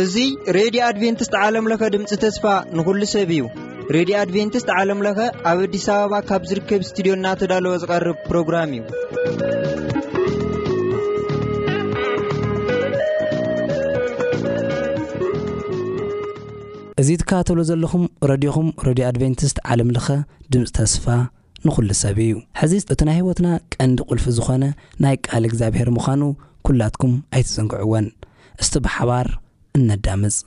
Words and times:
እዙ 0.00 0.24
ሬድዮ 0.56 0.80
ኣድቨንትስት 0.88 1.34
ዓለምለኸ 1.42 1.82
ድምፂ 1.94 2.10
ተስፋ 2.24 2.44
ንኹሉ 2.78 3.00
ሰብ 3.14 3.30
እዩ 3.36 3.42
ሬድዮ 3.96 4.14
ኣድቨንትስት 4.22 4.68
ዓለምለኸ 4.78 5.18
ኣብ 5.50 5.58
ኣዲስ 5.66 5.86
ኣበባ 5.94 6.14
ካብ 6.30 6.42
ዝርከብ 6.50 6.82
እስትድዮ 6.86 7.12
እናተዳለወ 7.18 7.74
ዝቐርብ 7.84 8.18
ፕሮግራም 8.28 8.70
እዩ 8.78 8.82
እዙ 17.02 17.08
ትካባተሎ 17.22 17.58
ዘለኹም 17.70 18.04
ረድኹም 18.32 18.68
ረድዮ 18.88 19.06
ኣድቨንትስት 19.12 19.56
ዓለምለኸ 19.72 20.08
ድምፂ 20.52 20.66
ተስፋ 20.80 21.06
ንኹሉ 21.66 21.88
ሰብ 22.02 22.18
እዩ 22.24 22.32
ሕዚ 22.60 22.72
እቲ 22.92 23.00
ናይ 23.08 23.14
ህይወትና 23.18 23.48
ቀንዲ 23.74 23.98
ቁልፊ 24.08 24.24
ዝኾነ 24.38 24.64
ናይ 25.02 25.14
ቃል 25.26 25.44
እግዚኣብሔር 25.48 25.88
ምዃኑ 25.96 26.22
ኲላትኩም 26.66 27.14
ኣይትዘንግዕወን 27.34 28.06
እስቲ 28.62 28.74
ብሓባር 28.86 29.28
እነዳምፅ 29.78 30.42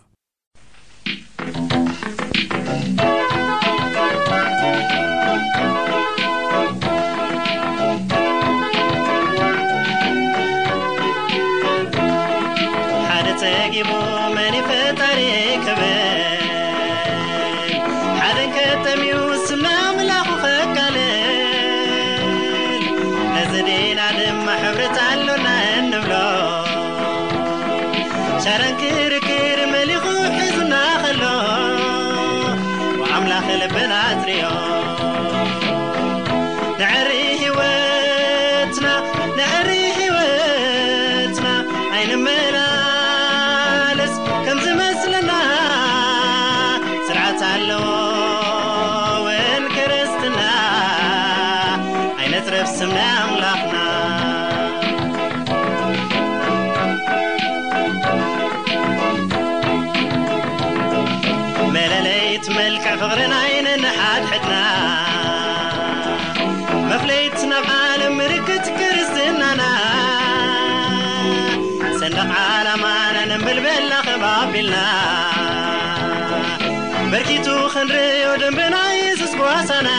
ብልበላ 73.46 73.94
ኸባቢልና 74.08 74.76
በርኪቱ 77.12 77.48
ክንርዮ 77.74 78.28
ደንብና 78.42 78.76
የሱስ 79.00 79.34
ጓዋሳና 79.40 79.90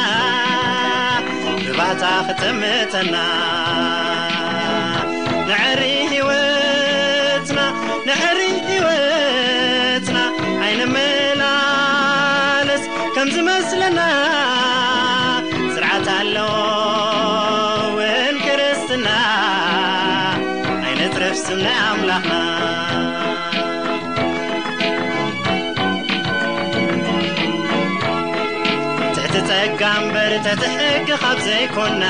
ዝባህታ 1.66 2.05
ክትምተና 2.28 3.16
ንዕሪ 5.50 5.84
ወትና 6.28 7.59
ንዕሪ 8.09 8.41
ሕወትና 8.71 10.19
ዓይነ 10.66 10.81
መላልስ 10.97 12.84
ከም 13.16 13.31
ዝመስለና 13.37 14.00
ስርዓት 15.77 16.09
ኣሎ 16.19 16.37
ውን 17.98 18.37
ክርስትና 18.47 19.09
ዓይነት 20.88 21.16
ረፍስና 21.25 21.66
ኣምላኽና 21.93 22.38
ተትሕጊ 30.44 31.09
ኻብ 31.22 31.38
ዘይኮና 31.47 32.04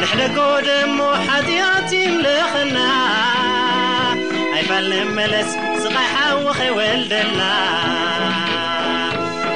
ንሕደጎደሞ 0.00 0.98
ሓትኣት 1.26 1.90
ንልኸና 2.16 2.78
ኣይፋልን 4.56 5.08
መለስ 5.18 5.50
ዝኻሓወኸወልደልና 5.82 7.42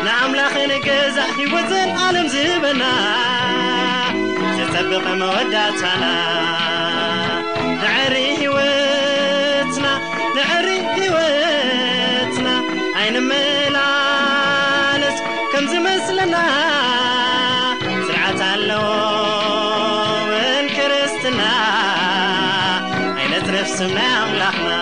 ንኣምላኽን 0.06 0.72
ገዛ 0.86 1.18
ሂወዘንዓለም 1.38 2.26
ዝበና 2.34 2.82
ዘጸብቐ 4.58 5.06
መወዳእታና 5.22 6.04
ንዕሪ 7.82 8.16
ሕወትና 8.42 9.86
ንዕሪ 10.38 10.68
ሕወትና 10.98 12.48
ይ 13.08 13.53
ስናይ 23.78 24.10
ኣምላኽና 24.22 24.72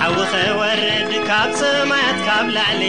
ሓዊ 0.00 0.24
ኸወር 0.32 0.80
ድ 1.10 1.20
ካብ 1.28 1.50
ሰማያት 1.60 2.18
ካብ 2.28 2.46
ላዕሊ 2.56 2.82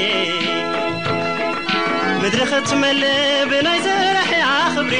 ምድሪ 2.22 2.42
ኽትመል 2.52 3.04
ብናይ 3.52 3.78
ዘራሕያ 3.88 4.46
ኽብሪ 4.78 4.96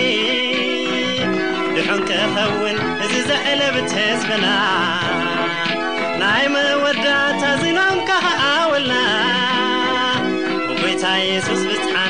ድሑንክኸውን 1.78 2.78
እዚ 3.06 3.14
ዘዕለብትህዝብና 3.32 4.46
ናይ 6.24 6.46
መወዳእታ 6.56 7.42
ዜናምካ 7.64 8.10
ኸኣወልና 8.28 9.02
ጐይታ 10.78 11.06
የሱስ 11.32 11.62
ብትሓ 11.72 12.09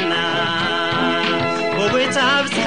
وتف 1.93 2.58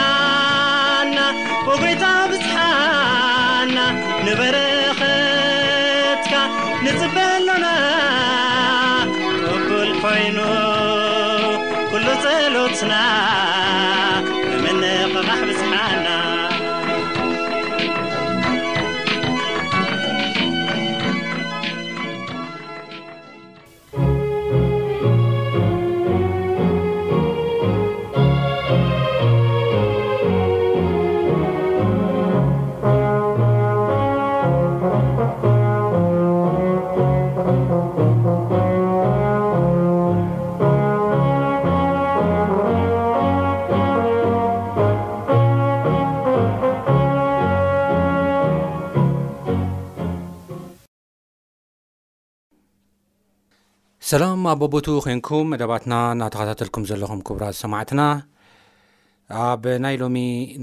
ሰላም 54.12 54.40
ኣበቦቱ 54.50 54.86
ኮንኩም 55.04 55.46
መደባትና 55.50 55.94
እናተኸታተልኩም 56.14 56.84
ዘለኹም 56.88 57.20
ክቡራት 57.26 57.56
ሰማዕትና 57.60 58.02
ኣብ 59.44 59.62
ናይ 59.84 59.94
ሎሚ 60.02 60.16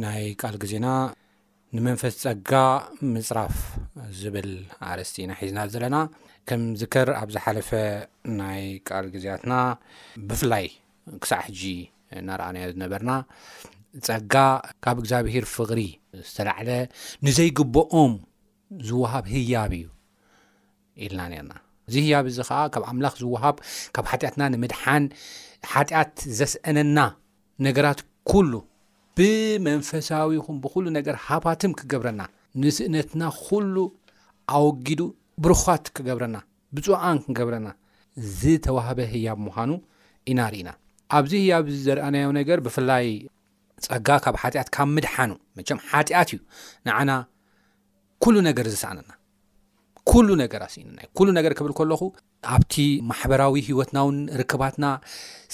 ናይ 0.04 0.26
ቃል 0.42 0.56
ግዜና 0.64 0.88
ንመንፈስ 1.76 2.16
ፀጋ 2.24 2.52
ምፅራፍ 3.14 3.56
ዝብል 4.20 4.50
ኣረስቲ 4.90 5.16
ኢና 5.24 5.32
ሒዝና 5.42 5.62
ዘለና 5.76 5.98
ከም 6.50 6.62
ዝከር 6.82 7.12
ኣብ 7.22 7.30
ዝሓለፈ 7.36 7.70
ናይ 8.42 8.62
ቃል 8.90 9.08
ግዜያትና 9.16 9.54
ብፍላይ 10.32 10.68
ክሳዕ 11.24 11.42
ሕጂ 11.48 11.62
እናርኣና 12.22 12.58
ዝነበርና 12.74 13.14
ፀጋ 14.10 14.36
ካብ 14.86 15.00
እግዚኣብሄር 15.06 15.48
ፍቅሪ 15.56 15.80
ዝተላዓለ 16.28 16.68
ንዘይግብኦም 17.28 18.14
ዝውሃብ 18.90 19.26
ህያብ 19.34 19.74
እዩ 19.80 19.88
ኢልና 21.06 21.22
ነርና 21.34 21.54
እዚ 21.90 21.96
ህያብ 22.06 22.26
እዚ 22.32 22.38
ከዓ 22.50 22.58
ካብ 22.74 22.84
ኣምላኽ 22.90 23.14
ዝወሃብ 23.22 23.56
ካብ 23.96 24.06
ሓጢኣትና 24.12 24.42
ንምድሓን 24.54 25.04
ሓጢኣት 25.74 26.14
ዘስአነና 26.40 26.98
ነገራት 27.68 28.00
ኩሉ 28.32 28.52
ብመንፈሳዊኹም 29.18 30.58
ብኩሉ 30.64 30.86
ነገር 30.98 31.16
ሃፓትም 31.28 31.72
ክገብረና 31.80 32.22
ንስእነትና 32.62 33.22
ኩሉ 33.46 33.76
ኣውጊዱ 34.58 35.02
ብርኳት 35.44 35.86
ክገብረና 35.96 36.38
ብፅኣን 36.76 37.18
ክገብረና 37.26 37.68
ዝተዋህበ 38.40 39.00
ህያብ 39.14 39.38
ምዃኑ 39.48 39.72
ኢናርኢና 40.32 40.70
ኣብዚ 41.18 41.32
ህያብ 41.44 41.66
ዘረአናዮ 41.86 42.28
ነገር 42.40 42.58
ብፍላይ 42.66 43.06
ፀጋ 43.92 44.08
ካብ 44.24 44.36
ሓጢኣት 44.42 44.68
ካብ 44.76 44.90
ምድሓኑ 44.96 45.32
መም 45.58 45.80
ሓጢኣት 45.92 46.30
እዩ 46.36 46.40
ንዓና 46.88 47.12
ኩሉ 48.24 48.36
ነገር 48.50 48.66
ዘሰኣነና 48.74 49.12
ኩሉ 50.12 50.30
ነገር 50.42 50.62
ኣስና 50.68 51.00
ኩሉ 51.18 51.28
ነገር 51.38 51.52
ክብል 51.58 51.72
ከለኹ 51.80 52.02
ኣብቲ 52.54 52.74
ማሕበራዊ 53.10 53.54
ሂወትናውን 53.68 54.18
ርክባትና 54.40 54.86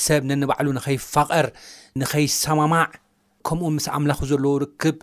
ሰብ 0.06 0.22
ነንባዕሉ 0.30 0.68
ንኸይፋቐር 0.78 1.46
ንኸይሰማማዕ 2.02 2.88
ከምኡ 3.48 3.70
ምስ 3.78 3.88
ኣምላኽ 3.98 4.20
ዘለዎ 4.30 4.54
ርክብ 4.64 4.98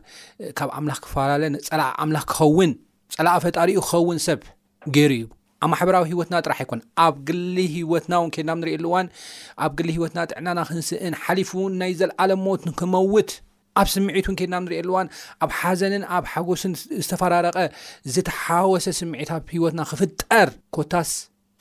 ካብ 0.59 0.71
ኣምላኽ 0.79 0.99
ክፈላለ 1.05 1.43
ፀላ 1.69 1.83
ኣምላኽ 2.05 2.25
ክኸውን 2.31 2.71
ፀላዓ 3.17 3.35
ፈጣሪኡ 3.45 3.81
ክኸውን 3.87 4.19
ሰብ 4.29 4.41
ገይሩ 4.97 5.13
እዩ 5.19 5.27
ኣብ 5.65 5.71
ማሕበራዊ 5.73 6.05
ሂወትና 6.13 6.35
ጥራሕ 6.47 6.59
ኣይኮን 6.65 6.81
ኣብ 7.07 7.15
ግሊ 7.29 7.57
ሂወትናውን 7.77 8.31
ከድናም 8.37 8.61
ንርእየ 8.63 8.79
ሉእዋን 8.85 9.07
ኣብ 9.65 9.73
ግሊ 9.81 9.89
ሂወትና 9.99 10.21
ጥዕናናክንስእን 10.31 11.17
ሓሊፉ 11.25 11.53
ናይ 11.81 11.93
ዘለዓለም 12.01 12.41
ሞት 12.49 12.63
ንክመውት 12.71 13.31
ኣብ 13.81 13.89
ስምዒቱ 13.95 14.27
ን 14.33 14.37
ኬድናብ 14.41 14.63
ንሪኤኣለዋን 14.67 15.07
ኣብ 15.45 15.51
ሓዘንን 15.59 16.03
ኣብ 16.17 16.25
ሓጎስን 16.33 16.73
ዝተፈራረቀ 17.05 17.59
ዝተሓወሰ 18.15 18.85
ስምዒታት 19.01 19.43
ሂወትና 19.57 19.81
ክፍጠር 19.91 20.49
ኮታስ 20.77 21.11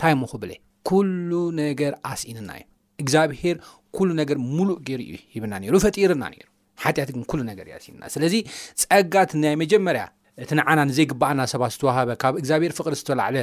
ታይሙክብለ 0.03 0.51
ኩሉ 0.89 1.31
ነገር 1.61 1.93
ኣስኢንና 2.11 2.49
እዩ 2.59 2.65
እግዚኣብሄር 3.01 3.55
ኩሉ 3.97 4.09
ነገር 4.21 4.37
ሙሉእ 4.55 4.77
ገይር 4.87 5.01
ሂብና 5.35 5.53
ሩ 5.73 5.77
ፈጢርና 5.83 6.23
ነሩ 6.33 6.47
ሓጢአት 6.83 7.09
ግን 7.15 7.23
ሉ 7.37 7.39
ነገር 7.51 7.65
ዩ 7.71 7.77
ኣና 7.95 8.03
ስለዚ 8.15 8.35
ፀጋት 8.83 9.31
ናይ 9.43 9.55
መጀመርያ 9.63 10.03
እቲ 10.43 10.51
ንዓና 10.59 10.79
ንዘይግበኣና 10.89 11.41
ሰባት 11.53 11.71
ዝተዋሃበ 11.75 12.11
ካብ 12.21 12.33
እግዚብሄር 12.41 12.73
ፍቅሪ 12.79 12.93
ዝተላዕለ 13.01 13.37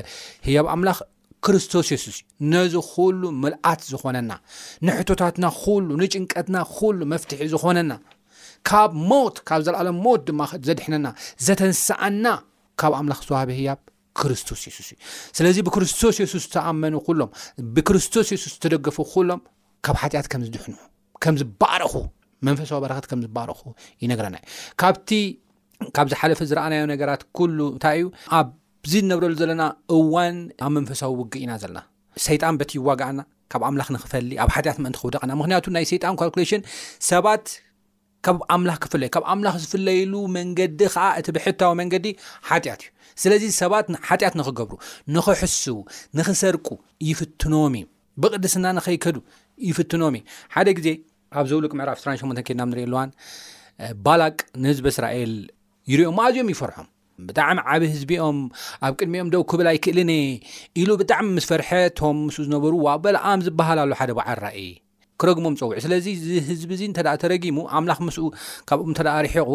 ያኣብ 0.56 0.68
ኣምላኽ 0.74 0.98
ክርስቶስስ 1.46 2.04
ነዚ 2.52 2.74
ኩሉ 2.92 3.22
ምልኣት 3.42 3.80
ዝኮነና 3.90 4.32
ንሕቶታትና 4.86 5.46
ሉ 5.88 5.98
ንጭንቀትና 6.02 6.56
ኩሉ 6.76 6.98
መፍትሒ 7.12 7.40
ዝኮነና 7.54 7.90
ካብ 8.70 8.90
ሞት 9.10 9.36
ካብ 9.48 9.60
ዘለኣሎም 9.66 9.98
ሞት 10.04 10.20
ድማዘድሕነና 10.28 11.06
ዘተንስአና 11.46 12.26
ካብ 12.80 12.92
ምላ 13.06 13.14
ዝዋሃበ 13.28 13.50
ያ 13.68 13.72
ክርስቶስ 14.18 14.58
ሱስ 14.76 14.88
እዩ 14.94 14.98
ስለዚ 15.36 15.56
ብክርስቶስ 15.66 16.16
ሱስ 16.32 16.42
ዝኣመኑሎም 16.54 17.30
ብክርስቶስ 17.74 18.26
ሱስ 18.44 18.54
ዝደገፉ 18.62 18.96
ሎም 19.28 19.40
ካብ 19.86 19.96
ሓት 20.02 20.26
ከምዝድዝባረኹ 20.32 21.94
መንፈሳዊ 22.46 22.84
ረ 22.92 23.48
ኹ 23.60 23.62
ይነናዩ 24.02 24.36
ካብቲ 24.80 25.10
ካብ 25.96 26.06
ዝሓለፈ 26.12 26.40
ዝረኣናዮ 26.50 26.82
ነገራት 26.92 27.22
ሉ 27.58 27.60
እንታይ 27.76 27.96
እዩ 28.00 28.06
ኣብዚ 28.40 28.92
ነብረሉ 29.12 29.34
ዘለና 29.42 29.62
እዋን 29.96 30.36
ኣብ 30.66 30.70
መንፈሳዊ 30.78 31.10
ውግ 31.20 31.32
ኢና 31.44 31.52
ዘለና 31.64 31.80
ጣን 32.42 32.56
በት 32.60 32.70
ይዋጋዓና 32.78 33.20
ካብ 33.52 33.62
ምላ 33.74 33.82
ንክፈ 33.96 34.12
ኣብ 34.44 34.48
ሓት 34.56 34.78
ን 34.84 34.92
ክውደቀና 35.02 35.30
ምክንያቱ 35.42 35.66
ናይ 35.78 35.86
ጣን 36.04 36.18
ሌሽንሰባ 36.42 37.26
ክፍለዩካብ 38.82 39.24
ኣምላኽ 39.32 39.54
ዝፍለይሉ 39.62 40.12
መንገዲ 40.36 40.80
ከዓ 40.94 41.04
እቲ 41.20 41.28
ብሕታዊ 41.36 41.70
መንገዲ 41.80 42.06
ሓጢት 42.48 42.80
እዩ 42.84 42.96
ስለዚ 43.22 43.42
ሰባት 43.60 43.86
ሓጢያት 44.08 44.34
ንክገብሩ 44.40 44.74
ንክሕስቡ 45.14 45.76
ንክሰርቁ 46.18 46.66
ይፍትኖም 47.10 47.74
እዩ 47.80 47.84
ብቅድስና 48.22 48.66
ንኸይከዱ 48.78 49.16
ይፍትኖም 49.68 50.14
እዩ 50.18 50.22
ሓደ 50.54 50.68
ግዜ 50.78 50.88
ኣብ 51.38 51.46
ዘብሉቅ 51.50 51.72
ምዕራፍ 51.78 51.98
ስ8 52.02 52.42
ኬድና 52.48 52.62
ንሪእኣለዋን 52.70 53.10
ባላቅ 54.04 54.36
ንህዝቢ 54.62 54.86
እስራኤል 54.94 55.32
ይርዮም 55.92 56.18
ኣዝኦም 56.26 56.48
ይፈርሖም 56.54 56.88
ብጣዕሚ 57.28 57.58
ዓብ 57.74 57.82
ህዝቢኦም 57.94 58.36
ኣብ 58.86 58.92
ቅድሚኦም 59.00 59.30
ዶ 59.34 59.38
ክብል 59.50 59.66
ኣይክእል 59.72 59.98
ኢሉ 60.80 60.88
ብጣዕሚ 61.00 61.26
ምስፈርሐቶም 61.38 62.18
ምስ 62.26 62.36
ዝነበሩዋ 62.46 62.88
በላኣም 63.04 63.40
ዝበሃላሉ 63.48 63.90
ሓደ 64.00 64.10
በዓራእ 64.18 64.58
ክረጊሞም 65.22 65.54
ፀውዑ 65.60 65.78
ስለዚ 65.84 66.06
ህዝቢ 66.48 66.70
እዚ 66.76 66.82
እንተ 66.90 66.98
ተረጊሙ 67.22 67.56
ኣምላኽ 67.78 67.98
ምስ 68.08 68.18
ካብኡም 68.68 68.92
ተ 68.98 69.02
ሪሕቁ 69.26 69.48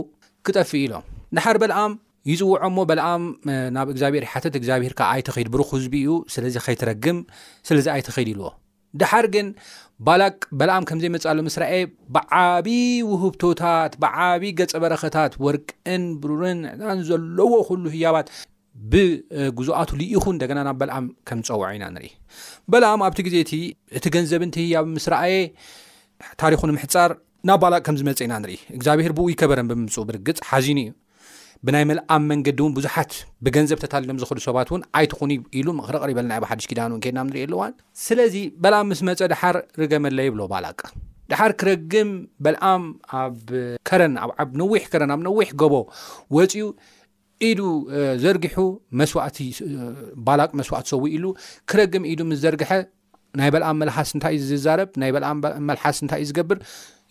ክጠፍ 0.46 0.72
ኢሎም 0.84 1.04
ድሓር 1.36 1.58
በልኣም 1.64 1.92
ይፅውዖ 2.32 2.64
ሞ 2.76 2.80
በልኣም 2.90 3.22
ናብ 3.76 3.88
እግዚኣብሔር 3.94 4.26
ሓተት 4.32 4.54
እግዚኣብሄርካ 4.60 5.00
ኣይተከይድ 5.14 5.48
ብሩክ 5.54 5.70
ህዝቢ 5.78 5.94
እዩ 6.04 6.12
ስለዚ 6.36 6.56
ከይትረግም 6.66 7.18
ስለዚ 7.70 7.86
ኣይተኸይድ 7.96 8.30
ይልዎ 8.34 8.50
ድሓር 9.02 9.26
ግን 9.34 9.48
ባላቅ 10.08 10.36
በልኣም 10.60 10.86
ከምዘይመፅሉ 10.90 11.38
ምስ 11.48 11.56
ራእ 11.62 11.76
ብዓብ 12.16 12.68
ውህብቶታት 13.12 13.94
ብዓብ 14.04 14.44
ገፀ 14.60 14.74
በረኸታት 14.84 15.34
ወርቅእን 15.46 16.04
ብሩርን 16.24 16.60
ን 16.96 17.00
ዘለዎ 17.10 17.50
ኩሉ 17.70 17.84
ህያባት 17.96 18.28
ብጉዛኣቱ 18.94 19.90
ልኢኹ 20.00 20.24
ንደና 20.36 20.60
ናብ 20.68 20.78
በልኣም 20.82 21.06
ከምዝፀውዖ 21.30 21.66
ኢና 21.76 21.84
ንርኢ 21.96 22.08
በልኣም 22.72 23.02
ኣብቲ 23.08 23.18
ግዜ 23.28 23.36
እቲ 23.44 23.52
እቲ 23.98 24.06
ገንዘብ 24.16 24.42
ንትህያብ 24.50 24.86
ምስ 24.96 25.06
ረኣየ 25.14 25.36
ታሪኹንምሕፃር 26.42 27.12
ናብ 27.50 27.60
ባላቅ 27.64 27.82
ከምዝመፀእ 27.88 28.26
ኢና 28.28 28.34
ንርኢ 28.44 28.58
እግዚኣብሄር 28.78 29.14
ብኡ 29.20 29.26
ይከበረን 29.34 29.70
ብምምፅ 29.72 29.96
ብርግፅ 30.10 30.38
ሓዚኑ 30.50 30.78
እዩ 30.86 30.92
ብናይ 31.68 31.84
መልኣም 31.92 32.24
መንገዲ 32.32 32.60
እውን 32.64 32.74
ብዙሓት 32.78 33.12
ብገንዘብ 33.46 33.80
ተታልሎም 33.84 34.18
ዝክዱ 34.22 34.40
ሰባት 34.48 34.68
እውን 34.72 34.82
ዓይትኒ 35.00 35.32
ኢሉ 35.60 35.68
ክረቕር 35.88 36.10
ይበለና 36.14 36.34
ኣብ 36.40 36.46
ሓሽ 36.50 36.66
ኪዳን 36.72 36.92
እውን 36.94 37.04
ከድናንርኢ 37.06 37.44
ኣለዋ 37.48 37.62
ስለዚ 38.06 38.36
በልኣም 38.64 38.88
ምስ 38.92 39.02
መፀ 39.10 39.20
ድሓር 39.34 39.58
ርገመለ 39.82 40.18
ይብሎ 40.28 40.42
ባላቅ 40.54 40.80
ድሓር 41.32 41.52
ክረግም 41.62 42.10
በልኣም 42.46 42.84
ኣብ 43.22 43.36
ከረን 43.92 44.16
ኣዓነዊሕረን 44.26 45.14
ኣብ 45.16 45.22
ነዊሕ 45.30 45.50
ገቦ 45.62 45.76
ወፅኡ 46.38 46.66
ኢዱ 47.50 47.60
ዘርጊሑ 48.24 48.58
መስዋእ 49.00 49.38
ባላቅ 50.26 50.50
መስዋእት 50.60 50.88
ሰው 50.92 51.02
ኢሉ 51.16 51.26
ክረግም 51.70 52.04
ኢዱ 52.12 52.20
ምስ 52.30 52.40
ዘርግሐ 52.44 52.72
ናይ 53.40 53.50
በልኣ 53.54 53.70
መልሓስ 53.82 54.10
እንታይእዩ 54.16 54.42
ዝዛረብ 54.52 54.90
ናይ 55.02 55.12
በኣም 55.16 55.38
መልሓስ 55.70 55.98
እንታይ 56.04 56.22
እዩ 56.24 56.28
ዝገብር 56.30 56.58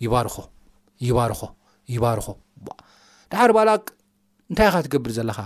ይባርይባርኾ 0.03 1.43
ይባርኾ 1.95 2.27
ድሓር 3.31 3.51
ባላቅ 3.57 3.83
እንታይ 4.51 4.67
ኢኻ 4.69 4.77
ትገብር 4.85 5.11
ዘለኻ 5.17 5.39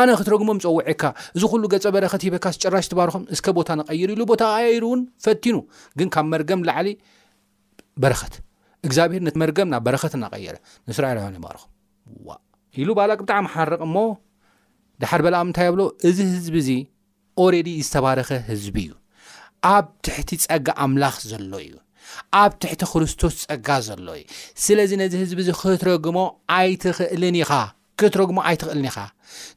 ኣነ 0.00 0.10
ክትረግሞም 0.20 0.58
ፀውዒካ 0.64 1.02
እዚ 1.36 1.42
ኩሉ 1.52 1.62
ገፀ 1.72 1.84
በረኸት 1.96 2.22
ሂበካ 2.26 2.46
ስጭራሽ 2.56 2.86
ትባርኹም 2.92 3.24
እስከ 3.34 3.46
ቦታ 3.58 3.70
ንቀይር 3.80 4.10
ኢሉ 4.14 4.22
ቦታ 4.30 4.42
ይሩ 4.76 4.84
እውን 4.90 5.00
ፈትኑ 5.24 5.56
ግን 6.00 6.08
ካብ 6.16 6.26
መርገም 6.34 6.62
ላዓሊ 6.68 6.90
በረኸት 8.04 8.36
እግዚኣብሄር 8.88 9.22
መርገም 9.42 9.70
ናብ 9.74 9.84
በረኸት 9.88 10.14
እናቀየረ 10.18 10.56
ንስራኤ 10.90 11.12
ይባርም 11.38 11.68
ኢሉ 12.80 12.88
ባላቅ 12.98 13.18
ብጣዕሚ 13.24 13.46
ሓርቕ 13.54 13.80
እሞ 13.86 13.96
ድሓድ 15.02 15.22
በላምንታይ 15.26 15.66
ኣብሎ 15.70 15.82
እዚ 16.08 16.18
ህዝቢ 16.34 16.54
እዚ 16.62 16.68
ኦረዲ 17.44 17.68
ዝተባረኸ 17.86 18.30
ህዝቢ 18.50 18.76
እዩ 18.86 18.92
ኣብ 19.74 19.86
ትሕቲ 20.06 20.30
ፀጋ 20.44 20.66
ኣምላኽ 20.84 21.14
ዘሎ 21.30 21.52
እዩ 21.64 21.72
ኣብ 22.42 22.52
ትሕቲ 22.62 22.82
ክርስቶስ 22.92 23.36
ፀጋ 23.50 23.68
ዘሎ 23.88 24.06
እዩ 24.18 24.24
ስለዚ 24.66 24.90
ነዚ 25.02 25.12
ህዝቢ 25.22 25.38
ዚ 25.48 25.52
ክትረጉሞ 25.60 26.18
ኣይትኽእልን 26.58 27.36
ኢኻ 27.42 27.52
ክትረግሞ 28.02 28.38
ኣይትኽእልን 28.50 28.88
ኢኻ 28.92 28.98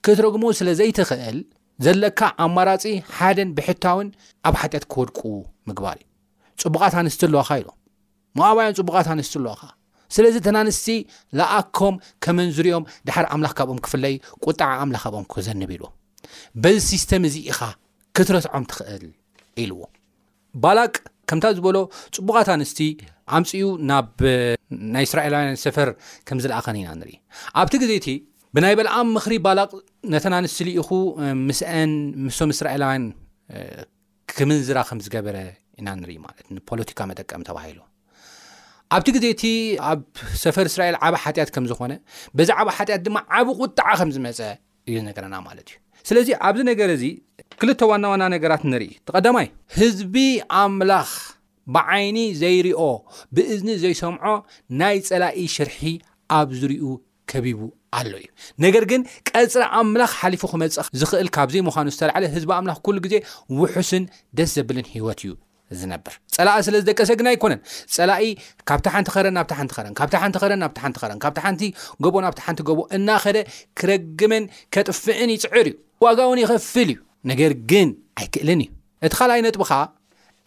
ክትረጉሞ 0.07 0.43
ስለዘይትኽእል 0.59 1.37
ዘለካ 1.85 2.19
ኣማራፂ 2.45 2.83
ሓደን 3.15 3.49
ብሕታውን 3.57 4.09
ኣብ 4.47 4.55
ሓጢአት 4.61 4.85
ክወድቁ 4.93 5.19
ምግባር 5.69 5.97
እዩ 6.03 6.07
ፅቡቃት 6.67 6.93
ኣንስት 7.01 7.23
ኣለዎካ 7.29 7.49
ኢሎ 7.61 7.69
መኣብያን 8.39 8.77
ፅቡቃት 8.79 9.07
ኣንስት 9.13 9.33
ኣለዎኻ 9.39 9.61
ስለዚ 10.15 10.35
ተን 10.45 10.57
ኣንስቲ 10.61 10.87
ለኣኮም 11.39 11.95
ከመን 12.23 12.49
ዝርኦም 12.57 12.83
ድሓር 13.07 13.25
ኣምላኽ 13.35 13.53
ካብኦም 13.59 13.79
ክፍለይ 13.85 14.15
ቁጣዓ 14.47 14.69
ኣምላኽ 14.83 15.01
ካብኦም 15.05 15.25
ክዘንብ 15.33 15.69
ኢልዎም 15.75 15.93
በዚ 16.63 16.77
ሲስተም 16.91 17.23
እዚ 17.29 17.35
ኢኻ 17.51 17.59
ክትረስዖም 18.17 18.63
ትኽእል 18.71 19.05
ኢልዎ 19.63 19.79
ባላቅ 20.63 20.93
ከምታ 21.29 21.45
ዝበሎ 21.57 21.77
ፅቡቃት 22.17 22.49
ኣንስቲ 22.55 22.79
ኣምፅኡ 23.37 23.63
ናብናይ 23.89 25.05
እስራኤላውያን 25.09 25.57
ሰፈር 25.65 25.89
ከምዝለኣኸን 26.27 26.77
ኢና 26.81 26.91
ንርኢ 27.01 27.15
ኣብቲ 27.61 27.73
ግዜ 27.83 27.91
እቲ 28.01 28.07
ብናይ 28.55 28.73
በልኣም 28.79 29.07
ምክሪ 29.15 29.33
ባላቅ 29.47 29.71
ነተን 30.13 30.33
ኣንስት 30.39 30.59
ኢኹ 30.77 30.89
ምስአን 31.47 31.93
ምስም 32.27 32.51
እስራኤላውያን 32.55 33.05
ክምንዝራ 34.35 34.77
ከም 34.91 34.99
ዝገበረ 35.07 35.37
ኢና 35.81 35.87
ንርኢ 36.01 36.13
ማለት 36.27 36.45
ንፖለቲካ 36.57 36.99
መጠቀም 37.11 37.43
ተባሂሉ 37.49 37.79
ኣብቲ 38.93 39.07
ግዜ 39.15 39.25
እቲ 39.33 39.43
ኣብ 39.89 39.99
ሰፈር 40.43 40.65
እስራኤል 40.71 40.95
ዓባ 41.05 41.15
ሓጢኣት 41.23 41.49
ከም 41.55 41.65
ዝኮነ 41.69 41.93
ብዛዕባ 42.37 42.67
ሓጢያት 42.77 43.01
ድማ 43.07 43.17
ዓብ 43.37 43.47
ቁጣዓ 43.63 43.87
ከም 43.99 44.09
ዝመፀ 44.15 44.39
እዩ 44.89 44.95
ነገርና 45.09 45.35
ማለት 45.47 45.67
እዩ 45.71 45.77
ስለዚ 46.09 46.27
ኣብዚ 46.47 46.61
ነገር 46.71 46.89
እዚ 46.95 47.03
ክልተ 47.61 47.79
ዋና 47.91 48.03
ዋና 48.11 48.23
ነገራት 48.35 48.63
ንርኢ 48.71 48.91
ተቀዳማይ 49.09 49.47
ህዝቢ 49.79 50.15
ኣምላኽ 50.61 51.09
ብዓይኒ 51.75 52.17
ዘይርኦ 52.41 52.81
ብእዝኒ 53.37 53.69
ዘይሰምዖ 53.83 54.23
ናይ 54.81 54.97
ፀላኢ 55.09 55.45
ሽርሒ 55.55 55.81
ኣብ 56.39 56.47
ዝርዩ 56.59 56.83
ከቢቡ 57.33 57.59
ኣሎ 57.99 58.11
እዩ 58.21 58.27
ነገር 58.65 58.83
ግን 58.93 59.01
ቀፅሪ 59.31 59.63
ኣምላኽ 59.79 60.11
ሓሊፉ 60.19 60.41
ክመፅእ 60.51 60.87
ዝኽእል 61.01 61.29
ካብዘይ 61.37 61.61
ምኳኑ 61.69 61.87
ዝተላዓለ 61.95 62.23
ህዝቢ 62.35 62.51
ኣምላኽ 62.59 62.77
ኩሉ 62.87 62.97
ግዜ 63.07 63.15
ውሑስን 63.61 64.05
ደስ 64.37 64.51
ዘብልን 64.59 64.87
ሂወት 64.95 65.21
እዩ 65.25 65.33
ዝነብር 65.79 66.13
ፀላእ 66.35 66.57
ስለ 66.67 66.75
ዝደቀሰ 66.81 67.09
ግን 67.19 67.27
ኣይኮነን 67.31 67.59
ፀላኢ 67.95 68.23
ካብቲ 68.69 68.85
ሓንቲ 68.93 69.07
ኸረን 69.15 69.33
ናብቲ 69.37 69.51
ሓንቲ 69.59 69.71
ክረን 69.75 69.93
ካብቲ 69.99 70.15
ሓንቲ 70.23 70.35
ረን 70.51 70.59
ናብ 70.63 70.73
ሓንቲ 70.83 70.97
ረን 71.11 71.19
ካብቲ 71.23 71.39
ሓንቲ 71.45 71.61
ጎቦ 72.05 72.15
ናብቲ 72.25 72.39
ሓንቲ 72.45 72.59
ገቦ 72.69 72.79
እናኸደ 72.97 73.37
ክረግመን 73.81 74.43
ከጥፍዕን 74.75 75.31
ይፅዕር 75.35 75.65
እዩ 75.71 75.75
ዋጋውን 76.05 76.39
ይኸፍል 76.43 76.89
እዩ 76.93 76.97
ነገር 77.31 77.51
ግን 77.71 77.89
ኣይክእልን 78.19 78.61
እዩ 78.65 78.69
እቲ 79.05 79.13
ካልኣይ 79.19 79.41
ነጥብከዓ 79.47 79.79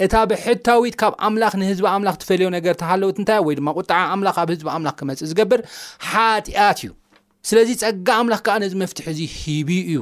እታ 0.04 0.14
ብሕታዊት 0.30 0.94
ካብ 1.00 1.14
ኣምላኽ 1.28 1.52
ንህዝቢ 1.60 1.87
ኣምላኽ 1.94 2.16
ትፈልዮ 2.22 2.46
ነገር 2.56 2.75
ተሃለውት 2.82 3.16
ንታይ 3.22 3.40
ወይድማ 3.48 3.68
ቁጣዓ 3.78 4.00
ኣምላኽ 4.14 4.37
ኣብ 4.42 4.50
ህዝቢ 4.54 4.66
ኣምላኽ 4.76 4.94
ክመፅእ 5.00 5.26
ዝገብር 5.30 5.60
ሓጢኣት 6.10 6.78
እዩ 6.82 6.90
ስለዚ 7.50 7.70
ፀጋ 7.82 8.08
ኣምላኽ 8.20 8.40
ከዓ 8.46 8.54
ነዚ 8.64 8.72
መፍትሒ 8.82 9.06
እዙ 9.14 9.20
ሂብ 9.40 9.68
እዩ 9.82 9.98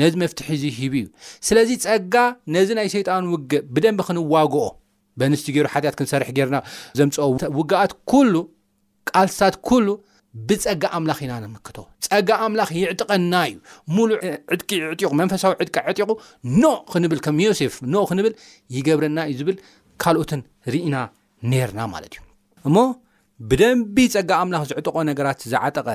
ነዚ 0.00 0.12
መፍትሒ 0.22 0.48
ዚ 0.62 0.72
ሂብ 0.78 0.92
እዩ 1.00 1.06
ስለዚ 1.48 1.70
ፀጋ 1.84 2.14
ነዚ 2.56 2.68
ናይ 2.78 2.88
ሰይጣን 2.94 3.24
ውግእ 3.32 3.62
ብደንብ 3.74 4.00
ክንዋግኦ 4.08 4.64
በንስቲ 5.20 5.46
ገይሩ 5.54 5.66
ሓትያት 5.74 5.94
ክንሰርሕ 5.98 6.28
ገርና 6.38 6.56
ዘምፅ 6.98 7.16
ውግኣት 7.58 7.92
ኩሉ 8.12 8.34
ቃልስታት 9.10 9.54
ኩሉ 9.68 9.86
ብፀጋ 10.48 10.82
ኣምላኽ 10.98 11.18
ኢና 11.24 11.34
ንምክቶ 11.44 11.76
ፀጋ 12.06 12.28
ኣምላኽ 12.46 12.68
ይዕጥቀና 12.78 13.32
እዩ 13.50 13.56
ሙሉዕ 13.96 14.18
ዕድቂ 14.54 14.70
ይዕቁ 14.82 15.10
መንፈሳዊ 15.20 15.52
ዕድቂ 15.64 15.76
ዕጥቁ 15.92 16.08
ኖ 16.62 16.70
ክንብል 16.92 17.20
ከም 17.26 17.38
ዮሴፍ 17.46 17.74
ኖ 17.94 18.04
ክንብል 18.10 18.34
ይገብረና 18.76 19.18
እዩ 19.30 19.36
ዝብል 19.40 19.56
ካልኦትን 20.04 20.42
ርኢና 20.74 20.96
ነርና 21.52 21.80
ማለት 21.94 22.12
እዩ 22.18 22.22
እሞ 22.68 22.76
ብደንቢ 23.50 23.96
ፀጋ 24.14 24.30
ኣምላክ 24.44 24.62
ዝዕጥቆ 24.70 24.96
ነገራት 25.10 25.42
ዝዓጠቀ 25.52 25.88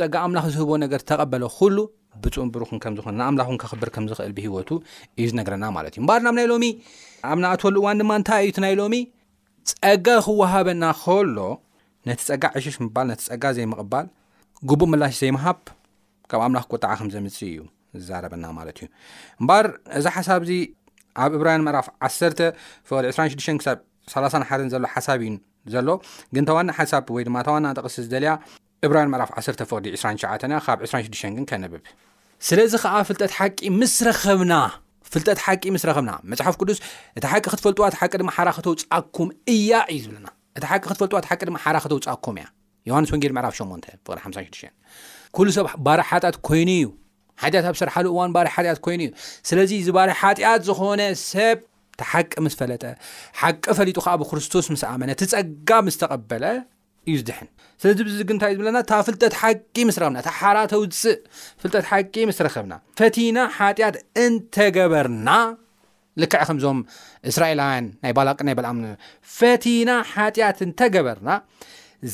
ፀጋ 0.00 0.14
ምላክ 0.32 0.46
ዝህቦ 0.56 0.70
ነገር 0.86 1.00
ተቀበለሉ 1.10 1.76
ብፁም 2.24 2.48
ብሩኹ 2.54 2.70
ከም 2.84 2.92
ንኣምላ 3.18 3.40
ከኽብር 3.62 3.88
ከምዝኽእል 3.94 4.32
ብሂወቱ 4.38 4.70
እዩ 5.20 5.24
ዝነግረና 5.30 5.64
ማት 5.76 5.86
እዩ 5.88 5.98
እባር 6.04 6.20
ናብ 6.26 6.34
ናይ 6.38 6.46
ሎ 6.50 6.54
ኣብናኣተወሉ 7.30 7.76
ዋን 7.86 7.96
ድማ 8.00 8.10
ንታይ 8.20 8.42
ዩ 8.48 8.52
ናይ 8.64 8.74
ሎሚ 8.80 8.94
ፀጋ 9.70 10.06
ክወሃበና 10.26 10.84
ከሎ 11.02 11.38
ነቲ 12.08 12.20
ፀጋ 12.28 12.44
ዕሽሽ 12.58 12.76
ምባል 12.84 13.08
ቲ 13.20 13.22
ፀጋ 13.28 13.44
ዘይምቕባል 13.56 14.06
ጉቡእ 14.70 14.88
መላሽ 14.92 15.14
ዘይሃብ 15.22 15.58
ካብ 16.30 16.40
ኣምላ 16.46 16.58
ቁጣ 16.72 16.84
ከምዘምፅ 17.00 17.38
እዩ 17.48 17.56
ዝዛረና 18.00 18.44
ማዩእር 18.58 19.66
እዚ 19.98 20.04
ሓሳብ 20.16 20.40
ዚ 20.50 20.54
ኣብ 21.24 21.32
እብራን 21.38 21.62
መዕራፍ 21.68 21.86
1ፍቅዲ26 22.08 23.68
ብሓ 24.10 24.58
ዘሎ 24.72 24.86
ሓሳብ 24.94 25.20
ዩ 25.26 25.30
ዘሎ 25.72 25.86
ግ 26.34 26.44
ተዋ 26.48 26.58
ሓሳ 26.78 26.92
ወይማዋጠቕሲ 27.16 27.96
ዝደያ 28.06 28.32
እብራን 28.86 29.08
ዕፍ 29.24 29.30
1 29.40 29.62
ቅ2ሸ 29.64 29.74
ብ26 30.12 31.40
ግ 31.40 31.48
ነብብ 31.62 31.82
ስለዚ 32.46 32.72
ዓ 32.96 32.98
ፍጠስናፍጠት 33.08 35.40
ሓቂ 35.46 35.64
ስረክብና 35.84 36.12
መፅሓፍ 36.30 36.54
ቅዱስ 36.60 36.78
እቲ 37.18 37.24
ሓቂ 37.32 37.44
ክትፈልጥዋ 37.52 37.84
ሓቂ 38.00 38.12
ድማ 38.20 38.30
ሓረክተው 38.36 38.72
ፃኩም 38.90 39.28
እያ 39.54 39.70
እዩ 39.92 39.98
ዝብና 40.04 40.26
እቲ 40.56 40.64
ሓቂ 40.70 40.80
ክትፈልጥዋ 40.90 41.18
ቂ 41.28 41.30
ድማ 41.48 41.56
ሓረክተው 41.64 41.98
ፃኩም 42.06 42.34
እያ 42.40 42.46
ዮሃንስ 42.88 43.08
ወጌ 43.14 43.24
ፍ 43.34 43.36
8 44.10 44.22
56 44.26 45.36
ሉ 45.46 45.48
ሰብ 45.56 45.66
ባር 45.86 46.00
ሓጢት 46.10 46.36
ኮይኑ 46.48 46.68
እዩ 46.80 46.86
ሓጢያት 47.42 47.64
ኣብ 47.70 47.74
ዝሰርሓ 47.78 47.96
ዋን 48.18 48.30
ር 48.66 48.68
ት 48.76 48.78
ኮይኑ 48.86 49.00
እዩ 49.06 49.10
ስለዚ 49.48 49.70
እዚ 49.82 49.88
ባር 49.96 50.08
ሓጢኣት 50.20 50.60
ዝኮነ 50.68 51.00
ሰብ 51.30 51.58
ተሓቂ 52.00 52.30
ምስ 52.44 52.54
ፈለጠ 52.60 52.84
ሓቂ 53.40 53.64
ፈሊጡ 53.78 53.98
ብክርስቶስ 54.22 54.66
ምስኣመነ 54.74 55.10
ትፀጋ 55.20 55.70
ስተቐበለ 55.94 56.44
እዩ 57.08 57.14
ዝድሕን 57.20 57.48
ስለዚ 57.82 57.98
ብዙግ 58.06 58.30
ንታይእ 58.36 58.54
ዝብለና 58.56 58.78
እታ 58.84 58.92
ፍልጠት 59.06 59.34
ሓቂ 59.40 59.76
ምስረኸብና 59.88 60.18
ታሓራ 60.28 60.58
ተውፅእ 60.72 61.18
ፍልጠት 61.62 61.84
ሓቂ 61.90 62.14
ምስ 62.28 62.38
ረኸብና 62.46 62.74
ፈቲና 63.00 63.38
ሓጢኣት 63.56 63.96
እንተገበርና 64.24 65.28
ልክዕ 66.22 66.40
ከምዞም 66.48 66.78
እስራኤላውያን 67.30 67.86
ናይ 68.04 68.12
ባልቅ 68.18 68.38
ናይ 68.46 68.54
በልኣ 68.58 68.72
ፈቲና 69.38 69.90
ሓጢያት 70.12 70.58
እንተገበርና 70.66 71.30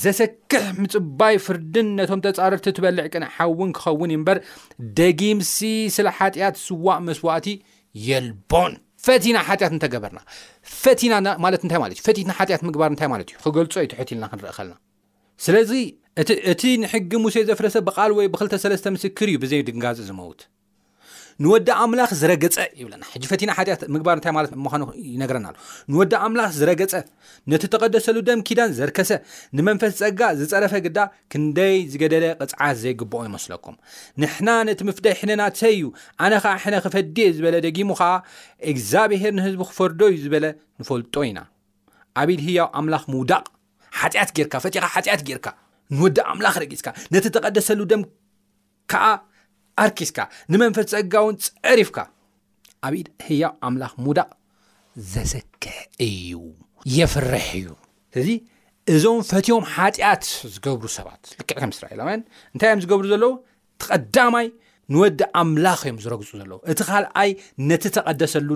ዘሰክሕ 0.03 0.63
ምፅባይ 0.83 1.35
ፍርድን 1.47 1.89
ነቶም 1.99 2.21
ተፃረርቲ 2.27 2.67
ትበልዕ 2.77 3.05
ቅን 3.15 3.25
ሓውን 3.37 3.71
ክኸውን 3.79 4.13
ዩ 4.15 4.19
እምበር 4.21 4.39
ደጊምሲ 5.01 5.59
ስለ 5.97 6.09
ሓጢኣት 6.19 6.57
ስዋእ 6.67 7.01
መስዋእቲ 7.09 7.49
የልቦን 8.09 8.75
ፈቲና 9.09 9.39
ሓጢት 9.49 9.73
እንተገበርና 9.77 10.21
ፈናማት 10.81 11.63
ታይ 11.73 11.79
ማ 11.83 11.87
እዩፈቲትና 11.97 12.35
ሓጢት 12.39 12.63
ምግባር 12.69 12.93
እታይ 12.97 13.09
ማለት 13.15 13.31
እዩ 13.33 13.39
ክገልፆ 13.47 13.77
ዩትሕት 13.87 14.11
ኢልና 14.15 14.27
ክንርኢ 14.33 14.53
ከልና 14.59 14.75
ስለዚ 15.45 15.71
እቲ 16.53 16.63
ንሕጊ 16.83 17.11
ሙሴ 17.23 17.37
ዘፍረሰ 17.49 17.77
ብቃል 17.87 18.11
ወይ 18.19 18.27
ብ23ስ 18.33 18.85
ምስክር 18.97 19.29
እዩ 19.31 19.39
ብዘይ 19.43 19.63
ድንጋጽ 19.69 19.99
ዝመውት 20.09 20.41
ንወዳ 21.45 21.69
ኣምላኽ 21.85 22.11
ዝረገፀ 22.19 22.57
ይብለና 22.81 23.05
ሕጂ 23.13 23.23
ፈቲና 23.31 23.51
ሓጢኣት 23.59 23.81
ምግባር 23.95 24.15
እንታይ 24.19 24.33
ማት 24.35 24.53
ምኑ 24.65 24.83
ይነረና 25.15 25.47
ንወዳ 25.93 26.13
ኣምላኽ 26.27 26.51
ዝረገፀ 26.59 26.93
ነቲ 27.53 27.63
ተቐደሰሉ 27.73 28.19
ደም 28.29 28.41
ኪዳን 28.49 28.71
ዘርከሰ 28.79 29.11
ንመንፈስ 29.59 29.93
ፀጋ 30.03 30.21
ዝፀረፈ 30.41 30.75
ግዳ 30.87 30.99
ክንደይ 31.35 31.75
ዝገደለ 31.95 32.27
ቅፅዓት 32.43 32.79
ዘይግብኦ 32.83 33.21
ይመስለኩም 33.31 33.77
ንሕና 34.25 34.49
ነቲ 34.69 34.81
ምፍደይ 34.91 35.17
ሕነ 35.23 35.31
ናትሰይ 35.43 35.75
እዩ 35.79 35.89
ኣነ 36.27 36.33
ከዓ 36.45 36.55
ሕነ 36.67 36.77
ክፈድየ 36.87 37.27
ዝበለ 37.39 37.59
ደጊሙ 37.67 37.91
ከዓ 38.03 38.13
እግዚኣብሄር 38.73 39.35
ንህዝቡ 39.39 39.63
ክፈርዶ 39.73 40.01
እዩ 40.13 40.21
ዝበለ 40.27 40.45
ንፈልጦ 40.83 41.17
ኢና 41.31 41.43
ኣብኢል 42.23 42.43
ህያው 42.47 42.71
ኣምላኽ 42.81 43.05
ምውዳቕ 43.15 43.45
ሓጢአት 44.01 44.31
ጌርካ 44.37 44.55
ፈትካ 44.65 44.85
ሓጢኣት 44.95 45.23
ጌርካ 45.29 45.49
ንወዲ 45.97 46.19
ኣምላኽ 46.33 46.55
ረጊፅካ 46.63 46.89
ነቲ 47.15 47.25
ተቀደሰሉ 47.37 47.81
ደም 47.91 48.03
ከዓ 48.93 49.05
ኣርኪስካ 49.85 50.19
ንመንፈስ 50.53 50.87
ፀጋ 50.95 51.13
እውን 51.25 51.37
ፀሪፍካ 51.67 51.99
ኣብኢ 52.87 53.03
ህያው 53.27 53.53
ኣምላክ 53.69 53.95
ሙዳቅ 54.07 54.29
ዘሰክሕ 55.15 55.77
እዩ 56.09 56.33
የፍርሕ 56.97 57.47
እዩ 57.61 57.69
ስለዚ 58.15 58.31
እዞም 58.95 59.21
ፈትዮም 59.31 59.65
ሓጢኣት 59.77 60.25
ዝገብሩ 60.55 60.87
ሰባት 60.99 61.23
ልክዕ 61.39 61.57
ከም 61.63 61.71
ስራኤላያን 61.79 62.23
እንታይ 62.55 62.69
እዮም 62.71 62.83
ዝገብሩ 62.85 63.05
ዘለዎ 63.15 63.33
ተቀዳማይ 63.83 64.47
ንወዲ 64.95 65.21
ኣምላኽ 65.43 65.81
እዮም 65.87 65.99
ዝረግፁ 66.05 66.31
ዘለው 66.43 66.59
እቲ 66.73 66.81
ካልኣይ 66.89 67.31
ነቲ 67.71 67.85
ተቀደሰሉ 67.97 68.51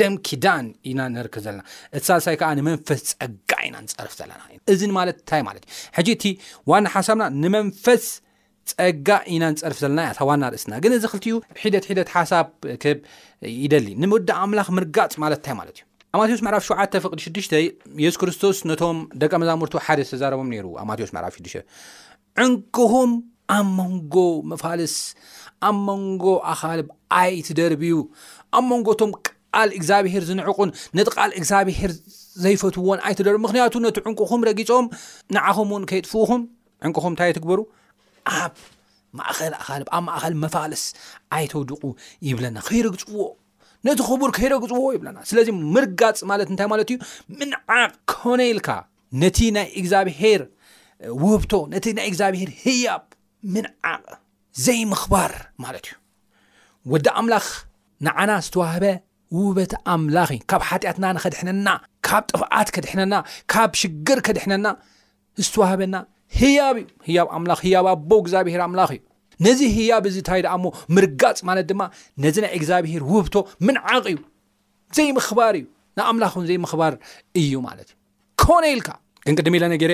ደም 0.00 0.14
ኪዳን 0.26 0.66
ኢና 0.90 1.00
ንርክብ 1.14 1.42
ዘለና 1.46 1.62
እቲ 1.96 2.02
ሳሳይ 2.10 2.36
ንመንፈስ 2.60 3.02
ፀጋ 3.20 3.51
ና 3.74 3.78
ንፅርፍ 3.84 4.12
ዘለና 4.20 4.40
እዚ 4.72 4.82
ማለት 4.98 5.16
ታይ 5.30 5.40
ማለት 5.48 5.62
እዩ 5.68 5.72
ሕጂ 5.96 6.08
እቲ 6.16 6.24
ዋና 6.70 6.84
ሓሳብና 6.94 7.24
ንመንፈስ 7.42 8.04
ፀጋ 8.72 9.08
ኢና 9.34 9.44
ንፀርፍ 9.54 9.78
ዘለና 9.84 10.00
ዋና 10.30 10.42
ርእስና 10.52 10.72
ግን 10.84 10.92
እዚ 10.98 11.04
ክልትዩ 11.12 11.34
ሒደትሒደት 11.62 12.10
ሓሳብ 12.16 12.46
ክብ 12.84 12.98
ይደሊ 13.64 13.86
ንምወዳእ 14.02 14.38
ኣምላክ 14.46 14.68
ምርጋፅ 14.78 15.16
ማለት 15.24 15.42
ታይ 15.46 15.54
ማለት 15.60 15.76
እዩ 15.78 15.82
ኣማቴዎስ 16.16 16.40
ዕራፍ 16.50 16.62
76 16.68 17.52
የሱ 18.04 18.16
ክርስቶስ 18.22 18.58
ነቶም 18.70 18.98
ደቂ 19.22 19.32
መዛሙርቱ 19.42 19.74
ሓደ 19.86 20.00
ዝተዛረቦም 20.08 20.48
ሩ 20.64 20.68
ኣማቴዎስ 20.82 21.12
መዕራፍ 21.16 21.36
6 21.42 21.54
ዕንኩኹም 22.44 23.12
ኣብ 23.56 23.66
መንጎ 23.78 24.16
መፋልስ 24.50 24.94
ኣብ 25.68 25.76
መንጎ 25.88 26.24
ኣኻል 26.52 26.80
ኣይትደርብዩ 27.20 27.94
ኣብ 28.58 28.64
መንጎቶም 28.72 29.10
ቃል 29.54 29.70
እግዚኣብሄር 29.78 30.22
ዝንዕቁን 30.30 30.70
ነቲ 30.98 31.08
ቃል 31.16 31.30
እግዚኣብሄር 31.40 31.90
ዘይፈትውዎን 32.42 33.00
ኣይትደር 33.08 33.36
ምኽንያቱ 33.44 33.74
ነቲ 33.84 33.96
ዕንቁኹም 34.08 34.44
ረጊፆም 34.48 34.86
ንዓኹም 35.34 35.70
እውን 35.74 35.84
ከይጥፍኡኹም 35.90 36.42
ዕንኹም 36.86 37.10
እንታይ 37.14 37.32
ትግበሩ 37.36 37.60
ኣብ 38.38 38.54
ማእኸል 39.18 39.54
ኣ 39.62 39.64
ኣብ 39.76 40.00
ማእኸል 40.08 40.34
መፋለስ 40.44 40.84
ኣይተውድቁ 41.38 41.82
ይብለና 42.28 42.56
ከይረግፅዎ 42.68 43.18
ነቲ 43.86 44.00
ክቡር 44.08 44.30
ከይረግፅዎ 44.38 44.80
ይብለና 44.96 45.18
ስለዚ 45.30 45.48
ምርጋፅ 45.74 46.20
ማለት 46.30 46.48
እንታይ 46.52 46.68
ማለት 46.72 46.88
እዩ 46.92 46.98
ምንዓቅ 47.38 47.90
ክኾነ 48.10 48.40
ኢልካ 48.52 48.68
ነቲ 49.22 49.38
ናይ 49.56 49.66
እግዚኣብሄር 49.80 50.42
ውህብቶ 51.22 51.52
ነቲ 51.72 51.86
ናይ 51.98 52.06
እግዚኣብሄር 52.10 52.50
ህያብ 52.64 53.04
ምንዓቅ 53.54 54.02
ዘይምኽባር 54.66 55.32
ማለት 55.64 55.86
እዩ 55.92 55.98
ወዲ 56.92 57.06
ኣምላኽ 57.20 57.46
ንዓና 58.06 58.30
ዝተዋህበ 58.46 58.84
ውህበት 59.36 59.72
ኣምላኽ 59.94 60.30
ካብ 60.50 60.62
ሓጢኣትና 60.70 61.04
ንኸድሕነና 61.16 61.66
ካብ 62.12 62.24
ጥፍዓት 62.30 62.68
ከድሕነና 62.76 63.14
ካብ 63.52 63.70
ሽግር 63.80 64.18
ከድሕነና 64.26 64.68
ዝተዋሃበና 65.44 65.96
ህያብ 66.40 66.76
እዩ 66.82 67.14
ያ 67.16 67.24
ያ 67.74 67.78
ኣቦው 67.92 68.18
እግዚኣብሔር 68.22 68.60
ኣምላኽ 68.66 68.90
እዩ 68.96 69.02
ነዚ 69.46 69.60
ህያብ 69.76 70.04
እዚ 70.10 70.16
ታይ 70.28 70.40
ድኣ 70.44 70.52
እሞ 70.58 70.66
ምርጋፅ 70.96 71.38
ማለት 71.48 71.64
ድማ 71.70 71.82
ነዚ 72.24 72.36
ናይ 72.44 72.52
እግዚኣብሄር 72.58 73.02
ውብቶ 73.12 73.34
ምንዓቕ 73.66 74.04
እዩ 74.12 74.18
ዘይምክባር 74.96 75.54
እዩ 75.60 75.64
ንኣምላክእን 76.00 76.46
ዘይምክባር 76.50 76.92
እዩ 77.42 77.52
ማለት 77.68 77.88
እዩ 77.92 77.96
ክኾነ 78.42 78.64
ኢልካ 78.74 78.90
ክንቅድሚ 79.26 79.56
ለ 79.62 79.66
ነገረ 79.74 79.92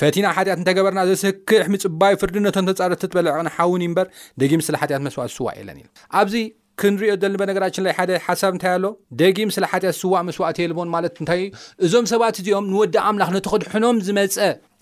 ፈቲና 0.00 0.26
ሓጢኣት 0.36 0.58
እንተገበርና 0.62 1.00
ዘስክሕ 1.10 1.64
ምፅባይ 1.74 2.14
ፍርድነቶ 2.22 2.56
ተፃረትበለዕቅን 2.68 3.48
ሓውንዩ 3.56 3.90
በር 3.98 4.08
ደጊ 4.42 4.52
ምስለ 4.60 4.74
ሓጢያት 4.82 5.04
መስዋዕት 5.06 5.32
ስዋ 5.38 5.48
የለን 5.58 5.78
ኢ 6.42 6.44
ክንሪኦ 6.80 7.12
ደልኒ 7.22 7.36
በነገራችን 7.40 7.84
ላይ 7.86 7.92
ሓደ 7.98 8.12
ሓሳብ 8.26 8.52
እንታይ 8.54 8.72
ኣሎ 8.76 8.86
ደጊ 9.20 9.36
ስለሓትያት 9.56 9.94
ዝስዋዕ 9.98 10.22
መስዋእትየልዎን 10.28 10.88
ማለት 10.94 11.16
እንታይዩ 11.22 11.46
እዞም 11.86 12.06
ሰባት 12.12 12.38
እዚኦም 12.42 12.66
ንወዳ 12.72 12.96
ኣምላኽ 13.10 13.30
ነቲ 13.36 13.46
ክድሕኖም 13.54 13.98
ዝመፀ 14.08 14.38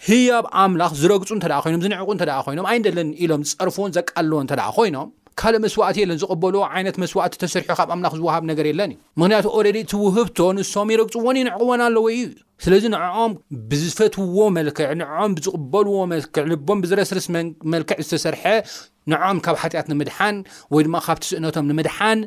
ህያብ 0.08 0.46
ኣምላኽ 0.62 0.92
ዝረግፁ 1.02 1.30
እንተ 1.38 1.46
ደ 1.52 1.58
ኮይኖም 1.64 1.82
ዝንዕቁ 1.87 2.08
እተደ 2.18 2.32
ኮይኖም 2.46 2.68
ዓይነደለ 2.70 2.99
ኢሎም 3.25 3.42
ዝፀርፍዎን 3.50 3.94
ዘቃልልዎ 3.99 4.40
እንተደ 4.44 4.62
ኮይኖም 4.78 5.11
ካልእ 5.41 5.59
መስዋእቲ 5.65 5.97
የለን 6.03 6.19
ዝቀበሉዎ 6.23 6.62
ዓይነት 6.77 6.97
መስዋእቲ 7.03 7.35
ተሰርሑ 7.43 7.69
ካብ 7.79 7.89
ኣምላክ 7.95 8.12
ዝዋሃብ 8.21 8.43
ነገር 8.51 8.67
የለን 8.71 8.91
እዩ 8.95 8.99
ምክንያቱ 9.21 9.47
ኦረዲ 9.59 9.79
እቲ 9.85 9.93
ውህብቶ 10.07 10.39
ንሶም 10.57 10.89
ይረግፅዎን 10.95 11.37
ይንዕቅቦን 11.41 11.81
ኣለዎ 11.87 12.05
እዩዩ 12.15 12.29
ስለዚ 12.65 12.85
ንኦም 12.95 13.33
ብዝፈትዎ 13.71 14.39
መልክዕ 14.57 14.89
ንም 15.01 15.31
ብዝቕበልዎ 15.37 15.95
ልክዕ 16.12 16.45
ልቦም 16.53 16.81
ብዝረስርስ 16.85 17.27
መልክዕ 17.75 17.99
ዝተሰርሐ 18.07 18.45
ንዖም 19.12 19.39
ካብ 19.47 19.57
ሓጢኣት 19.62 19.87
ንምድሓን 19.93 20.37
ወይ 20.75 20.83
ድማ 20.87 20.97
ካብቲ 21.07 21.25
ስእነቶም 21.31 21.69
ንምድሓን 21.71 22.19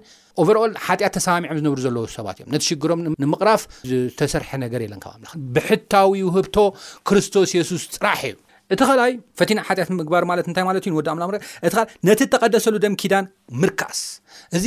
ኦቨርኣል 0.43 0.71
ሓጢኣት 0.85 1.13
ተሰላሚዖም 1.17 1.57
ዝነብሩ 1.59 1.79
ዘለዎ 1.85 2.03
ሰባት 2.17 2.39
እዮም 2.41 2.49
ነቲሽግሮም 2.55 3.01
ንምቕራፍ 3.23 3.61
ዝተሰርሐ 3.91 4.49
ነገር 4.65 4.81
የለን 4.85 5.01
ካብ 5.05 5.15
ምላ 5.21 5.29
ብሕታዊ 5.57 6.15
ውህብቶ 6.29 6.57
ክርስቶስ 7.09 7.51
የሱስ 7.59 7.85
ፅራሕ 7.95 8.21
እዩ 8.31 8.35
እቲ 8.73 8.79
ኸላይ 8.89 9.11
ፈቲና 9.39 9.59
ሓጢያት 9.67 9.89
ምግባር 9.97 10.23
ማለት 10.31 10.45
ንታይ 10.49 10.63
ማለት 10.69 10.83
እዩ 10.89 10.93
ወ 10.99 11.01
ምላቲ 11.17 11.79
ነቲ 12.07 12.21
ተቀደሰሉ 12.33 12.75
ደም 12.83 12.93
ኪዳን 13.01 13.25
ምርካስ 13.61 13.99
እዚ 14.57 14.65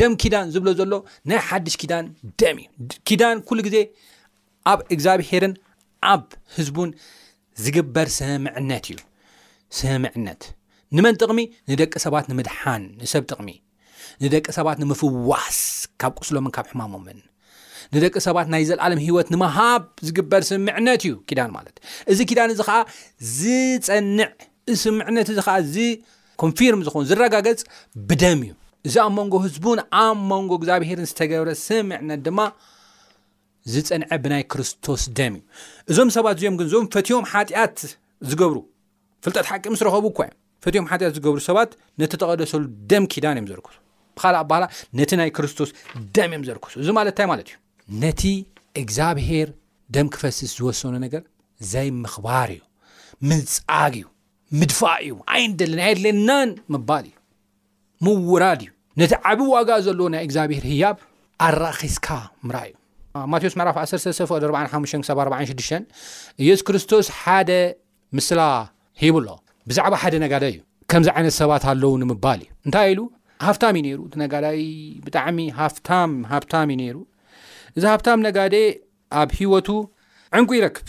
ደም 0.00 0.12
ኪዳን 0.22 0.46
ዝብሎ 0.54 0.68
ዘሎ 0.80 0.92
ናይ 1.30 1.38
ሓድሽ 1.48 1.76
ኪዳን 1.82 2.04
ደም 2.42 2.56
እዩ 2.64 2.90
ኪዳን 3.10 3.36
ኩሉ 3.48 3.58
ግዜ 3.68 3.76
ኣብ 4.72 4.80
እግዚኣብሄርን 4.96 5.54
ኣብ 6.14 6.24
ህዝቡን 6.56 6.90
ዝግበር 7.64 8.08
ስምዕነት 8.18 8.84
እዩ 8.92 8.98
ስምምዕነት 9.78 10.42
ንመን 10.98 11.14
ጥቕሚ 11.22 11.40
ንደቂ 11.70 11.92
ሰባት 12.06 12.26
ንምድሓን 12.32 12.84
ንሰብ 13.00 13.24
ጥቕሚ 13.30 13.48
ንደቂ 14.24 14.44
ሰባት 14.58 14.78
ንምፍዋስ 14.82 15.58
ካብ 16.00 16.12
ቁስሎምን 16.20 16.52
ካብ 16.58 16.66
ሕማሞምን 16.74 17.18
ንደቂ 17.96 18.14
ሰባት 18.26 18.46
ናይ 18.52 18.62
ዘለኣለም 18.68 19.00
ሂወት 19.06 19.28
ንምሃብ 19.32 19.82
ዝግበር 20.06 20.42
ስምዕነት 20.50 21.00
እዩ 21.06 21.12
ኪዳን 21.28 21.50
ማለት 21.56 21.76
እዚ 22.12 22.18
ኪዳን 22.30 22.50
እዚ 22.54 22.60
ከዓ 22.68 22.78
ዝፀንዕ 23.38 24.30
ስምዕነት 24.84 25.28
ዚ 25.34 25.38
ዝኮንፊርም 25.74 26.80
ዝኮን 26.86 27.04
ዝረጋገፅ 27.10 27.60
ብደም 28.08 28.40
እዩ 28.46 28.52
እዚ 28.88 28.94
ኣብ 29.04 29.12
መንጎ 29.18 29.34
ህዝቡን 29.46 29.78
ኣብ 30.02 30.18
መንጎ 30.32 30.50
እግዚኣብሄርን 30.60 31.06
ዝተገብረ 31.10 31.48
ስምዕነት 31.66 32.20
ድማ 32.26 32.40
ዝፀንዐ 33.74 34.10
ብናይ 34.24 34.42
ክርስቶስ 34.54 35.02
ደም 35.20 35.32
እዩ 35.38 35.44
እዞም 35.92 36.10
ሰባት 36.16 36.36
እዚኦም 36.40 36.54
ግንዞ 36.60 36.72
ፈትዮም 36.96 37.24
ሓጢኣት 37.32 37.78
ዝገብሩ 38.32 38.58
ፍልጠት 39.26 39.46
ሓቂ 39.52 39.64
ምስ 39.74 39.80
ረከቡ 39.88 40.04
እኳዮ 40.14 40.28
ፈትዮም 40.64 40.86
ሓት 40.90 41.02
ዝገብሩ 41.16 41.38
ሰባት 41.48 41.70
ነቲ 42.00 42.12
ተቐደሰሉ 42.22 42.62
ደም 42.90 43.04
ኪዳን 43.14 43.34
እዮም 43.38 43.46
ዘርክሱ 43.52 43.76
ብካ 44.16 44.24
በሃላ 44.50 44.64
ነቲ 45.00 45.10
ናይ 45.20 45.30
ክርስቶስ 45.38 45.70
ደም 46.18 46.30
እዮም 46.32 46.44
ዘርክሱ 46.48 46.74
እዚ 46.84 46.88
ማለትንታማዩ 46.98 47.40
ነቲ 48.02 48.22
እግዚኣብሄር 48.82 49.48
ደም 49.94 50.08
ክፈስስ 50.14 50.50
ዝወሰኑ 50.58 50.92
ነገር 51.04 51.22
ዘይ 51.72 51.88
ምክባር 52.04 52.48
እዩ 52.54 52.62
ምንፃግ 53.30 53.94
እዩ 53.94 54.02
ምድፋእ 54.60 55.00
እዩ 55.04 55.14
ዓይን 55.34 55.52
ደለና 55.60 55.86
ድለናን 56.00 56.50
ምባል 56.74 57.06
እዩ 57.10 57.16
ምውራድ 58.06 58.60
እዩ 58.66 58.70
ነቲ 59.00 59.12
ዓብ 59.30 59.40
ዋጋ 59.54 59.70
ዘለዎ 59.86 60.06
ናይ 60.14 60.22
እግዚኣብሄር 60.28 60.64
ህያብ 60.72 60.96
ኣራእኪስካ 61.48 62.06
ምራ 62.48 62.56
እዩ 62.68 62.74
ማቴዎስ 63.32 63.54
መዕራፍ 63.60 63.76
1ሰል 63.82 64.14
45746 64.50 66.08
ኢየሱስ 66.44 66.62
ክርስቶስ 66.68 67.06
ሓደ 67.22 67.50
ምስላ 68.16 68.40
ሂብሎ 69.02 69.28
ብዛዕባ 69.70 69.94
ሓደ 70.02 70.14
ነጋዳይ 70.24 70.50
እዩ 70.54 70.58
ከምዚ 70.90 71.08
ዓይነት 71.18 71.34
ሰባት 71.42 71.64
ኣለዉ 71.72 71.92
ንምባል 72.02 72.40
እዩ 72.44 72.48
እንታይ 72.66 72.88
ኢሉ 72.94 73.00
ሃፍታም 73.46 73.76
ዩ 73.90 73.94
ሩ 74.00 74.02
ነጋዳይ 74.22 74.60
ብጣዕሚ 75.06 75.38
ሃሃብታም 75.58 76.70
ዩነሩ 76.74 76.96
እዚ 77.76 77.84
ሃብታም 77.92 78.20
ነጋዴ 78.26 78.56
ኣብ 79.20 79.30
ሂወቱ 79.38 79.68
ዕንቂ 80.38 80.50
ይረክብ 80.58 80.88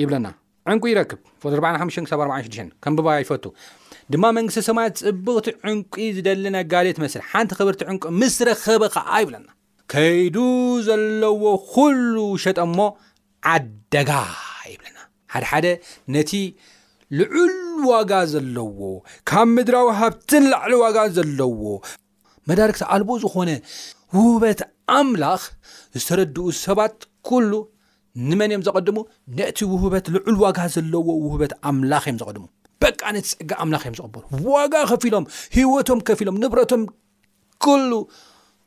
ይብለና 0.00 0.26
ዕን 0.72 0.78
ይረክብ 0.92 1.20
4546 1.56 2.72
ከምብ 2.84 3.06
ይፈቱ 3.22 3.44
ድማ 4.12 4.24
መንግስቲ 4.36 4.60
ሰማያት 4.68 4.96
ፅብቕቲ 5.04 5.48
ዕንቂ 5.70 5.94
ዝደሊ 6.16 6.44
ነጋዴ 6.56 6.86
ትመስል 6.96 7.22
ሓንቲ 7.30 7.50
ክብርቲ 7.58 7.82
ዕን 7.92 7.96
ምስ 8.20 8.36
ረኸበ 8.48 8.82
ከዓ 8.94 9.10
ይብለና 9.24 9.48
ከይዱ 9.92 10.36
ዘለዎ 10.86 11.42
ኩሉ 11.72 12.16
ሸጠ 12.44 12.58
እሞ 12.68 12.78
ዓደጋ 13.54 14.10
ይብለና 14.72 14.98
ሓደሓደ 15.34 15.66
ነቲ 16.14 16.32
ልዑል 17.18 17.54
ዋጋ 17.90 18.12
ዘለዎ 18.32 18.78
ካብ 19.30 19.48
ምድራዊ 19.56 19.88
ሃብትን 20.00 20.44
ላዕሊ 20.52 20.74
ዋጋ 20.84 20.98
ዘለዎ 21.18 21.52
መዳርክቲ 22.50 22.82
ኣልቦ 22.94 23.10
ዝኾነ 23.24 23.48
ውህበት 24.16 24.60
ኣምላኽ 24.98 25.42
ዝተረድኡ 26.00 26.46
ሰባት 26.64 26.96
ኩሉ 27.28 27.52
ንመን 28.28 28.50
እዮም 28.54 28.62
ዘቐድሙ 28.66 28.96
ነቲ 29.38 29.58
ውህበት 29.72 30.06
ልዑል 30.14 30.36
ዋጋ 30.44 30.58
ዘለዎ 30.74 31.06
ውህበት 31.24 31.52
ኣምላኽ 31.70 32.04
እዮም 32.08 32.18
ዘቐድሙ 32.20 32.44
በቂ 32.82 33.00
ነቲ 33.16 33.24
ፅዕጋ 33.38 33.52
ኣምላኽ 33.64 33.82
እዮም 33.88 33.96
ዝቅብሩ 33.98 34.22
ዋጋ 34.54 34.74
ከፍ 34.90 35.04
ኢሎም 35.10 35.24
ሂወቶም 35.56 36.00
ከፍ 36.08 36.20
ኢሎም 36.24 36.36
ንብረቶም 36.44 36.82
ኩሉ 37.66 37.90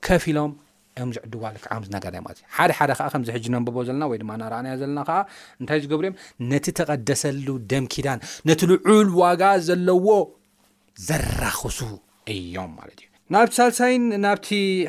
ከፍ 0.08 0.24
ኢሎም 0.34 0.52
ዮም 1.00 1.10
ዝዕድዋ 1.16 1.44
ልክዓ 1.56 1.68
ከ 1.72 1.84
ዝነገእዮማለት 1.88 2.40
ሓደ 2.56 2.72
ሓደ 2.78 2.92
ከዓ 3.00 3.08
ከምዝሕጂ 3.14 3.46
ነንብቦ 3.56 3.78
ዘለና 3.90 4.04
ወይድማ 4.12 4.32
ናረኣናዮ 4.42 4.74
ዘለና 4.84 5.02
ከዓ 5.10 5.20
እንታይ 5.62 5.80
ዝገብሩ 5.84 6.06
እዮም 6.12 6.18
ነቲ 6.52 6.66
ተቐደሰሉ 6.80 7.48
ደም 7.74 7.86
ኪዳን 7.96 8.22
ነቲ 8.52 8.62
ልዑል 8.74 9.12
ዋጋ 9.22 9.44
ዘለዎ 9.70 10.08
ዘራክሱ 11.10 11.80
እዮም 12.36 12.72
ማለት 12.80 12.98
እዩ 13.02 13.09
ናብቲ 13.34 13.52
ሳልሳይን 13.58 14.04
ናብቲ 14.26 14.48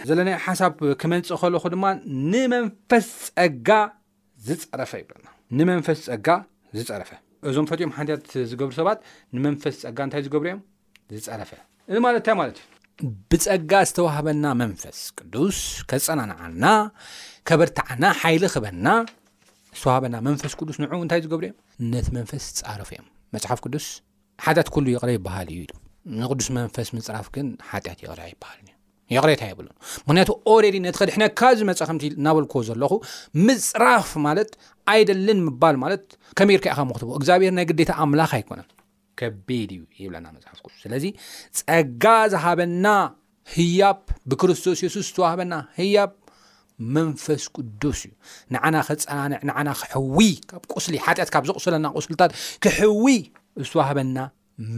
ዘለና 0.08 0.30
ሓሳብ 0.44 0.74
ክመንፅእ 1.00 1.36
ከለኹ 1.40 1.64
ድማ 1.74 1.84
ንመንፈስ 2.32 3.06
ፀጋ 3.34 3.68
ዝፀረፈ 4.46 4.92
ይና 5.00 5.26
ንመንፈስ 5.58 5.98
ፀጋ 6.08 6.28
ዝፀረፈ 6.76 7.10
እዞም 7.48 7.66
ፈትኦም 7.70 7.90
ሓንቲት 7.96 8.24
ዝገብሩ 8.52 8.72
ሰባት 8.80 8.98
ንመንፈስ 9.34 9.76
ፀጋ 9.86 9.98
እንታይ 10.06 10.22
ዝገብሩ 10.28 10.46
ዮም 10.52 10.60
ዝፀረፈ 11.24 11.50
እዚ 11.90 11.96
ማለትንታይ 12.06 12.36
ማለት 12.40 12.58
እዩ 12.60 13.10
ብፀጋ 13.32 13.72
ዝተዋህበና 13.90 14.44
መንፈስ 14.62 14.98
ቅዱስ 15.18 15.60
ከፀናንዓና 15.92 16.64
ከበርታዓና 17.50 18.04
ሓይሊ 18.22 18.42
ክበና 18.56 18.88
ዝተዋህበና 19.78 20.14
መንፈስ 20.30 20.54
ቅዱስ 20.62 20.78
ን 20.82 20.86
እንታይ 21.04 21.22
ዝገብሩ 21.28 21.44
እዮም 21.52 21.60
ነቲ 21.92 22.08
መንፈስ 22.18 22.46
ዝፃረፈ 22.60 22.90
እዮም 22.98 23.06
መፅሓፍ 23.36 23.60
ቅዱስ 23.66 23.88
ሓትት 24.46 24.70
ኩሉ 24.76 24.86
ይቕረ 24.96 25.10
ይበሃል 25.18 25.48
እዩ 25.58 25.60
ኢሉ 25.68 25.72
ንቅዱስ 26.20 26.48
መንፈስ 26.58 26.88
ምፅራፍ 26.96 27.26
ግን 27.34 27.46
ሓጢኣት 27.70 27.98
ይቕሪያ 28.04 28.26
ይበሃል 28.32 28.66
ይቕሬታ 29.14 29.42
ይብሉን 29.50 29.74
ምክንያቱ 30.08 30.30
ኦሬዲ 30.50 30.76
ነቲ 30.84 30.94
ኸድሕነካ 31.02 31.40
ዝመፀ 31.58 31.78
ከም 31.88 31.98
እናበልክዎ 32.20 32.60
ዘለኹ 32.68 32.92
ምፅራፍ 33.46 34.10
ማለት 34.26 34.50
ኣይደልን 34.92 35.38
ምባል 35.46 35.76
ማለት 35.84 36.04
ከመይርከኢ 36.38 36.72
ኸ 36.78 36.84
ምክትዎ 36.90 37.10
እግዚኣብሔር 37.20 37.52
ናይ 37.56 37.66
ግዴታ 37.70 37.90
ኣምላክ 38.04 38.32
ኣይኮነን 38.38 38.68
ከበድ 39.20 39.70
እዩ 39.76 39.82
ይብለና 40.02 40.26
መፅሓፍ 40.36 40.72
ስለዚ 40.84 41.06
ፀጋ 41.60 42.04
ዝሃበና 42.34 42.86
ህያብ 43.56 43.98
ብክርስቶስ 44.30 44.80
ሱስ 44.94 45.06
ዝተዋህበና 45.10 45.54
ህያብ 45.80 46.12
መንፈስ 46.96 47.42
ቅዱስ 47.56 47.98
እዩ 48.06 48.12
ንዓና 48.54 48.76
ከፀናንዕ 48.88 49.40
ንና 49.48 49.68
ክሕዊ 49.80 50.20
ስሊ 50.86 50.96
ሓጢት 51.06 51.30
ካብ 51.34 51.44
ዘቕስለና 51.50 51.86
ቁስሊታት 51.98 52.32
ክሕዊ 52.66 53.06
ዝተዋህበና 53.66 54.18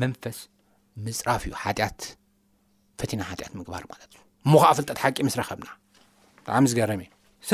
መንፈስዩ 0.00 0.48
መፅራፍ 1.07 1.42
እዩ 1.48 1.55
ሓጢት 1.62 2.00
ፈትና 3.00 3.20
ሓጢት 3.31 3.52
ምግባር 3.59 3.85
ማት 3.90 4.02
ዩ 4.16 4.20
ሞከዓ 4.52 4.70
ፍልጠት 4.78 4.98
ሓቂ 5.02 5.16
ስረኸብና 5.35 5.68
ብጣዕሚ 6.44 6.64
ዝገርምእ 6.72 7.09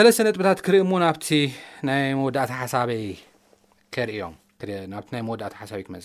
ለስተ 0.06 0.20
ነጥብታት 0.26 0.58
ክርኢሞ 0.66 0.90
ናብቲ 1.04 1.28
ናይ 1.88 2.02
መወዳእታ 2.18 2.50
ሓሳበይ 2.62 3.04
ርዮም 4.08 4.34
መዳእ 5.28 5.54
ሓሳይ 5.60 5.82
ክመእ 5.86 6.02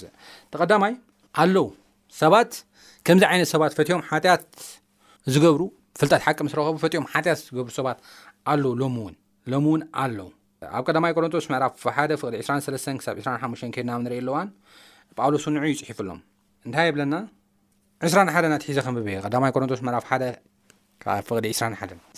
ተቀዳማይ 0.54 0.93
ኣለው 1.41 1.67
ሰባት 2.22 2.52
ከምዚ 3.08 3.24
ዓይነት 3.32 3.50
ሰባት 3.54 3.72
ፈትዮም 3.78 4.02
ሓጢት 4.10 4.46
ዝገብሩ 5.34 5.62
ፍልጠት 6.00 6.22
ሓቂ 6.28 6.38
ስረኸቡፈትዮም 6.54 7.06
ሓት 7.13 7.28
ዝገብሩ 7.48 7.69
ሰባት 7.80 7.98
ኣለው 8.52 8.74
ሎሎ 8.82 9.58
ውን 9.72 9.82
ኣለው 10.04 10.30
ኣብ 10.78 10.84
ቀዳማይ 10.88 11.12
ኮሮንቶስ 11.17 11.46
መዕራፍሓደ 11.54 12.12
ፍ 12.22 12.32
2 12.36 12.69
25 13.08 13.65
ከድናንርኢኣለዋ 13.78 14.38
ጳውሎስን 15.17 15.56
ይፅሒፍሎም 15.72 16.19
እንታይ 16.67 16.89
ብለና 16.95 17.15
21ትሒ 18.06 18.78
ኮሮንቶስ 19.56 19.82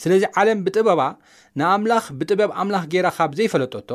ስለዚ 0.02 0.24
ዓለም 0.40 0.60
ብጥበ 0.66 0.88
ብዘፈበ 2.20 2.52
ካብ 3.18 3.32
ዘይፈለጠ 3.40 3.88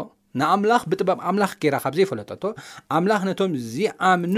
ኣምላክ 2.96 3.22
ነቶም 3.28 3.52
ዝኣምኑ 3.72 4.36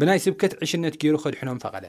ብናይ 0.00 0.18
ስብከት 0.24 0.52
ዕሽነት 0.64 0.94
ገይሩ 1.02 1.16
ክድሕኖም 1.24 1.58
ፈቐደ 1.64 1.84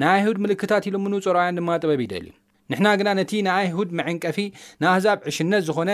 ናአይሁድ 0.00 0.36
ምልክታት 0.44 0.84
ኢሉ 0.88 0.96
ም 1.04 1.20
ፀራውያን 1.26 1.56
ድማ 1.58 1.70
ጥበብ 1.82 2.00
ይደል 2.04 2.26
ንና 2.72 2.86
ግና 3.00 3.08
ነቲ 3.20 3.30
ንኣይሁድ 3.46 3.90
መዕንቀፊ 3.98 4.38
ንሕዛብ 4.82 5.18
ዕሽነት 5.32 5.62
ዝኮነ 5.68 5.90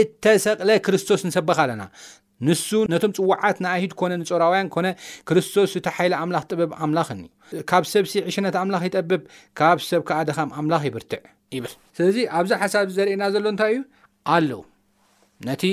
እተሰቅለ 0.00 0.70
ክርስቶስ 0.86 1.22
ንሰበካ 1.28 1.58
ኣለና 1.66 1.82
ንሱ 2.46 2.66
ነቶም 2.92 3.12
ፅዋዓት 3.18 3.56
ንኣሂድ 3.64 3.92
ኮነ 4.00 4.12
ንፀራውያን 4.22 4.68
ኮነ 4.74 4.86
ክርስቶስ 5.28 5.70
እቲ 5.78 5.86
ሓይለ 5.96 6.12
ኣምላ 6.22 6.36
ጥበብ 6.50 6.70
ኣምላኽኒዩ 6.84 7.28
ካብ 7.70 7.84
ሰብሲ 7.92 8.12
ዕሽነት 8.30 8.56
ኣምላኽ 8.62 8.82
ይጠብብ 8.88 9.22
ካብ 9.58 9.78
ሰብ 9.88 10.02
ከኣደኻም 10.08 10.50
ኣምላኽ 10.58 10.82
ይብርትዕ 10.88 11.22
ይብል 11.56 11.72
ስለዚ 11.98 12.16
ኣብዚ 12.38 12.50
ሓሳብ 12.62 12.86
ዘርእየና 12.96 13.22
ዘሎ 13.34 13.44
እንታይ 13.52 13.72
እዩ 13.76 13.80
ኣለው 14.34 14.62
ነቲ 15.48 15.64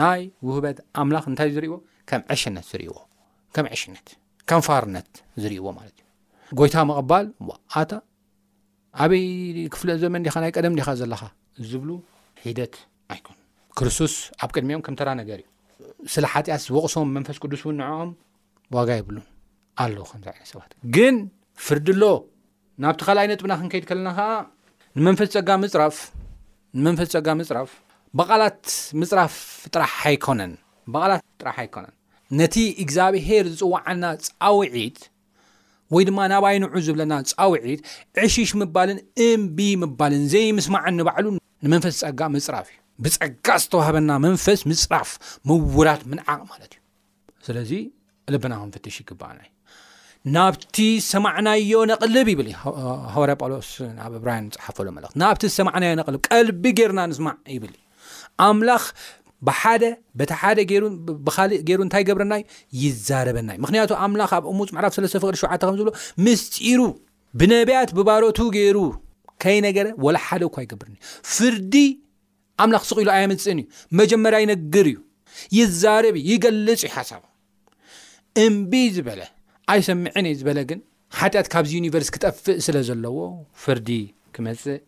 ናይ 0.00 0.22
ውህበት 0.48 0.78
ኣምላኽ 1.02 1.24
እንታይእ 1.32 1.52
ዝርእዎ 1.58 1.74
ከም 2.10 2.22
ሽነት 2.42 2.66
ዝዎሽነት 3.56 4.08
ከም 4.48 4.60
ፋርነት 4.68 5.12
ዝርእዎ 5.42 5.66
ማለት 5.78 5.96
እዩ 6.02 6.56
ጎይታ 6.58 6.76
መቕባል 6.92 7.26
ኣታ 7.82 7.92
ኣበይ 9.02 9.24
ክፍ 9.74 9.82
ዘመን 10.04 10.22
እኻ 10.30 10.36
ናይ 10.44 10.52
ቀደም 10.56 10.74
ዲኻ 10.78 10.88
ዘለኻ 11.00 11.22
ዝብሉ 11.70 11.90
ሒደት 12.46 12.74
ኣይክርስቶስ 13.14 14.14
ኣብ 14.44 14.50
ቅድሚዮምከምተራ 14.56 15.08
ነገርዩ 15.20 15.44
ስለሓጢኣስ 16.14 16.64
ወቅሶም 16.76 17.08
መንፈስ 17.16 17.36
ቅዱስ 17.42 17.62
ውን 17.66 17.76
ንኦም 17.80 18.10
ዋጋ 18.76 18.88
ይብሉ 19.00 19.16
ኣ 19.82 19.86
ዚ 20.22 20.30
ሰባት 20.52 20.72
ግን 20.96 21.16
ፍርድሎ 21.66 22.02
ናብቲ 22.82 23.00
ካልይ 23.06 23.26
ነጥብና 23.32 23.52
ክንከይድ 23.60 23.84
ከለና 23.90 24.08
ከዓ 24.18 24.28
ንመንፈስ 24.98 25.30
ፀጋ 25.36 25.48
ፅራፍንመንፈስ 25.74 27.08
ፀጋ 27.16 27.26
ምፅራፍ 27.40 27.70
በላት 30.94 31.24
ጥራሕ 31.40 31.58
ኣይኮነን 31.62 31.94
ነቲ 32.38 32.56
እግዚኣብሄር 32.84 33.44
ዝፅዋዓና 33.58 34.04
ፃውዒት 34.30 34.98
ወይ 35.94 36.04
ድማ 36.08 36.18
ናብ 36.32 36.44
ይንዑ 36.56 36.66
ዝብለና 36.86 37.12
ፃውዒት 37.30 37.80
ዕሺሽ 38.24 38.50
ምባልን 38.60 38.98
እምብ 39.28 39.58
ምባልን 39.82 40.24
ዘይምስማዕ 40.32 40.84
እንባዕሉ 40.92 41.26
ንመንፈስ 41.64 41.96
ፀጋ 42.04 42.20
ምፅራፍ 42.34 42.68
ብፀቃ 43.04 43.46
ዝተዋህበና 43.62 44.12
መንፈስ 44.24 44.60
ምፅራፍ 44.70 45.10
ምውራት 45.48 46.02
ምንዓቅ 46.10 46.38
ማለት 46.52 46.72
እዩ 46.76 46.80
ስለዚ 47.46 47.72
ልበና 48.32 48.54
ፍትሽ 48.74 48.96
ይግባናዩ 49.02 49.48
ናብቲ 50.36 50.78
ሰማዕናዮ 51.12 51.72
ነቕልብ 51.90 52.28
ይብል 52.32 52.48
ሃዋር 53.14 53.30
ጳውሎስ 53.40 53.70
ብ 53.82 54.16
እብራ 54.20 54.30
ሓፈሉት 54.64 55.14
ናብቲ 55.22 55.42
ሰማዕናዮ 55.58 55.92
ልብ 56.16 56.20
ቀልቢ 56.28 56.64
ገርና 56.80 57.02
ንስማዕ 57.12 57.36
ይብል 57.56 57.72
ኣምላ 58.48 58.70
ብሓደ 59.48 59.84
ቲሓብእ 60.30 60.66
ገይሩ 60.70 61.80
እንታይ 61.84 62.02
ገብረናዩ 62.08 62.42
ይዛረበናእዩ 62.82 63.58
ምክንያቱ 63.64 63.90
ኣምላ 64.04 64.22
ኣብ 64.36 64.44
እሙፅ 64.52 64.70
ዕራፍ 64.80 64.92
ስለተፍቅል 64.96 65.36
ሸ 65.42 65.46
ዝብሎ 65.80 65.88
ምስፂሩ 66.26 66.80
ብነቢያት 67.40 67.90
ብባሮቱ 67.98 68.38
ገይሩ 68.56 68.78
ከይ 69.42 69.58
ነገረ 69.66 69.86
ወላ 70.04 70.16
ሓደ 70.26 70.42
ኳ 70.54 70.66
ይገብርኒ 70.66 70.94
ኣምላክ 72.64 72.84
ስኢሉ 72.90 73.08
ኣይ 73.16 73.24
ምፅእን 73.32 73.58
እዩ 73.62 73.66
መጀመርያ 74.00 74.38
ይነግር 74.44 74.86
እዩ 74.92 74.98
ይዛርብ 75.58 76.16
ይገልፅ 76.30 76.80
ዩ 76.86 76.90
ሓሳብ 76.96 77.22
እምብ 78.44 78.72
ዝበለ 78.96 79.20
ኣይሰምዕን 79.74 80.26
ዩ 80.30 80.34
ዝበለ 80.40 80.58
ግን 80.70 80.80
ሓጢኣት 81.20 81.46
ካብዚ 81.54 81.70
ዩኒቨርሲ 81.80 82.08
ክጠፍእ 82.14 82.58
ስለ 82.66 82.76
ዘለዎ 82.88 83.18
ፍርዲ 83.62 83.88
ክመፅእ 84.36 84.78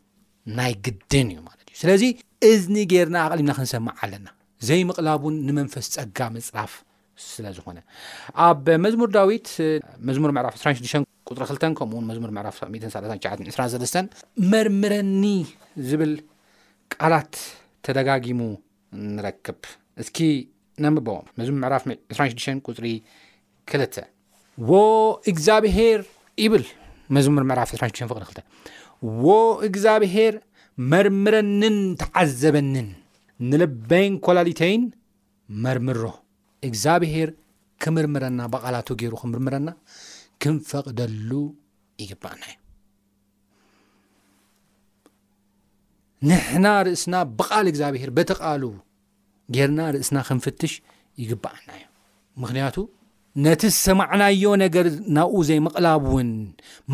ናይ 0.59 0.73
ግድን 0.87 1.29
እዩ 1.35 1.39
ማለት 1.49 1.65
እዩ 1.71 1.75
ስለዚ 1.83 2.03
እዝኒ 2.51 2.77
ጌርና 2.93 3.17
ኣቅሊምና 3.27 3.53
ክንሰማዕ 3.59 3.95
ኣለና 4.05 4.29
ዘይ 4.69 4.83
ምቕላቡን 4.89 5.35
ንመንፈስ 5.47 5.87
ፀጋ 5.95 6.19
መፅራፍ 6.37 6.73
ስለ 7.31 7.47
ዝኾነ 7.57 7.79
ኣብ 8.49 8.67
መዝሙር 8.85 9.09
ዳዊት 9.17 9.49
መዝሙር 10.11 10.31
ምዕራፍ 10.37 10.55
26 10.61 11.09
ጥሪ 11.37 11.45
2 11.55 11.75
ከምኡውን 11.79 12.07
መዝሙር 12.11 12.31
ዕራፍ3923 12.43 14.15
መርምረኒ 14.53 15.25
ዝብል 15.89 16.13
ቃላት 16.97 17.35
ተደጋጊሙ 17.87 18.41
ንረክብ 19.15 19.59
እስኪ 20.03 20.19
ነ 20.83 20.91
መዝሙ 21.39 21.55
ምዕራፍ 21.63 21.85
26 22.21 22.63
ፅሪ 22.79 22.89
2 23.75 23.99
ዎ 24.69 24.73
እግዚኣብሄር 25.33 26.01
ይብል 26.45 26.65
መዝም 27.17 27.37
ምዕራፍ 27.51 27.71
26 27.79 28.41
ዎ 29.27 29.31
እግዚኣብሄር 29.69 30.35
መርምረንን 30.93 31.79
ተዓዘበንን 32.03 32.89
ንልበይን 33.51 34.15
ኮላሊተይን 34.29 34.83
መርምሮ 35.65 36.03
እግዚኣብሄር 36.69 37.31
ክምርምረና 37.85 38.41
በቓላቱ 38.55 38.89
ገይሩ 39.01 39.15
ክምርምረና 39.23 39.69
ክንፈቕደሉ 40.43 41.31
ይግባአና 42.03 42.43
እዩ 42.53 42.59
ንሕና 46.31 46.67
ርእስና 46.87 47.15
ብቃል 47.39 47.67
እግዚኣብሔር 47.71 48.11
በተቃሉ 48.17 48.65
ጌርና 49.55 49.81
ርእስና 49.95 50.19
ክንፍትሽ 50.29 50.73
ይግበአናእዩ 51.23 51.85
ምክንያቱ 52.43 52.77
ነቲ 53.45 53.63
ዝሰማዕናዮ 53.75 54.45
ነገር 54.63 54.87
ናብኡ 55.17 55.39
ዘይምቕላብ 55.49 56.05
ውን 56.15 56.31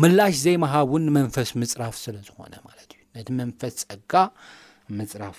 ምላሽ 0.01 0.35
ዘይመሃብ 0.45 0.87
ውን 0.93 1.05
መንፈስ 1.17 1.49
ምፅራፍ 1.61 1.95
ስለዝኾነ 2.03 2.53
ማ 2.67 2.71
ዩ 2.77 3.01
ነቲ 3.21 3.27
መንፈስ 3.41 3.75
ፀጋ 3.89 4.13
ምፅራፍ 4.99 5.37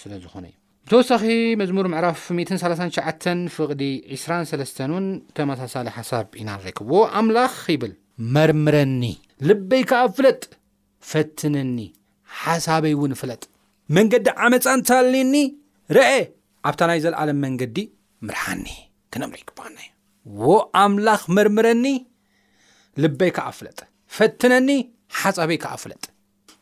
ስለዝኾነ 0.00 0.44
እዩ 0.50 0.56
ብተወሳኺ 0.88 1.24
መዝሙር 1.62 1.86
ምዕራፍ 1.94 2.20
3ሸ 2.64 2.96
ፍቅዲ 3.56 3.82
2 4.26 4.94
ውን 4.96 5.08
ተመሳሳሊ 5.38 5.88
ሓሳብ 5.96 6.28
ኢና 6.42 6.48
ንረክቦዎ 6.60 7.00
ኣምላኽ 7.22 7.56
ይብል 7.74 7.94
መርምረኒ 8.36 9.02
ልበይ 9.50 9.82
ከዓ 9.90 10.02
ፍለጥ 10.18 10.42
ፈትነኒ 11.10 11.76
ሓሳበይ 12.40 12.94
እውን 12.96 13.12
ፍለጥ 13.20 13.42
መንገዲ 13.96 14.26
ዓመፃ 14.44 14.66
እንታልኒ 14.78 15.34
ርአ 15.96 16.08
ኣብታ 16.70 16.80
ናይ 16.90 16.98
ዘለዓለም 17.04 17.38
መንገዲ 17.44 17.76
ምርሓኒ 18.26 18.66
ክነምሪ 19.14 19.38
ይግበአና 19.42 19.78
ዎ 20.48 20.56
ኣምላኽ 20.82 21.22
መርምረኒ 21.36 21.86
ልበይ 23.02 23.30
ከዓፍለጥ 23.36 23.78
ፈትነኒ 24.16 24.70
ሓፃበይ 25.20 25.58
ከዓፍለጥ 25.64 26.02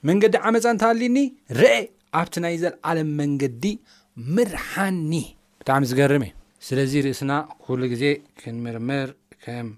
መንገዲ 0.08 0.34
ዓመፃ 0.48 0.64
እንታልኒ 0.74 1.18
ርአ 1.60 1.76
ኣብቲ 2.20 2.34
ናይ 2.44 2.54
ዘለዓለም 2.62 3.10
መንገዲ 3.20 3.64
ምርሓኒ 4.36 5.12
ብጣዕሚ 5.60 5.84
ዝገርም 5.90 6.24
እ 6.28 6.30
ስለዚ 6.68 6.92
ርእስና 7.06 7.32
ኩሉ 7.64 7.80
ግዜ 7.92 8.04
ክንምርምር 8.40 9.08
ከም 9.44 9.68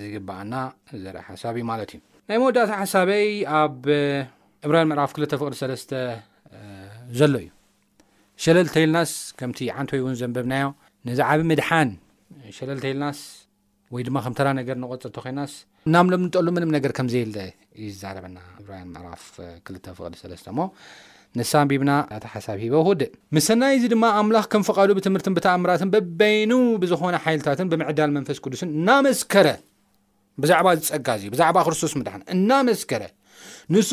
ዝግበኣና 0.00 0.54
ዘርአ 1.02 1.22
ሓሳ 1.30 1.42
ማለት 1.70 1.90
እዩ 1.94 2.00
ናይ 2.28 2.36
መወዳእታ 2.42 2.70
ሓሳበይኣ 2.82 3.50
ዕብራል 4.66 4.86
ዕራፍ 4.94 5.12
2ፍቅ 5.18 5.46
ዘሎ 7.20 7.32
እዩ 7.44 7.48
ሸለልተይልናስ 8.42 9.12
ከም 9.38 9.50
ን 9.84 9.86
ይ 9.98 10.02
ዘንበብና 10.20 10.54
ንዛብ 11.08 11.40
ምድን 11.50 11.90
ልናስ 12.90 13.18
ወይማ 13.94 14.16
ተ 14.34 14.36
ፅር 15.16 15.26
ኮናናምጠሉ 15.26 16.46
ምም 16.58 16.70
ዘ 17.14 17.16
ና 18.36 18.38
ራ 19.06 19.08
ፍ 19.24 19.26
2 19.72 20.16
ሳና 21.50 21.90
ሓሳብ 22.36 22.56
ሂበእ 22.64 23.40
ሰናይ 23.48 23.74
ዚ 23.84 23.86
ማ 24.04 24.06
ም 24.28 24.30
ብም 25.24 25.40
ተኣምራት 25.44 25.82
በይኑ 26.22 26.52
ዝኮነ 26.94 27.16
ታት 27.48 27.60
ብዳል 27.90 28.10
መፈስ 28.18 28.38
ዱስን 28.54 28.70
ና 28.86 28.88
ዛ 30.48 30.50
ዝፀጋዩ 30.88 31.80
ቶስ 33.90 33.92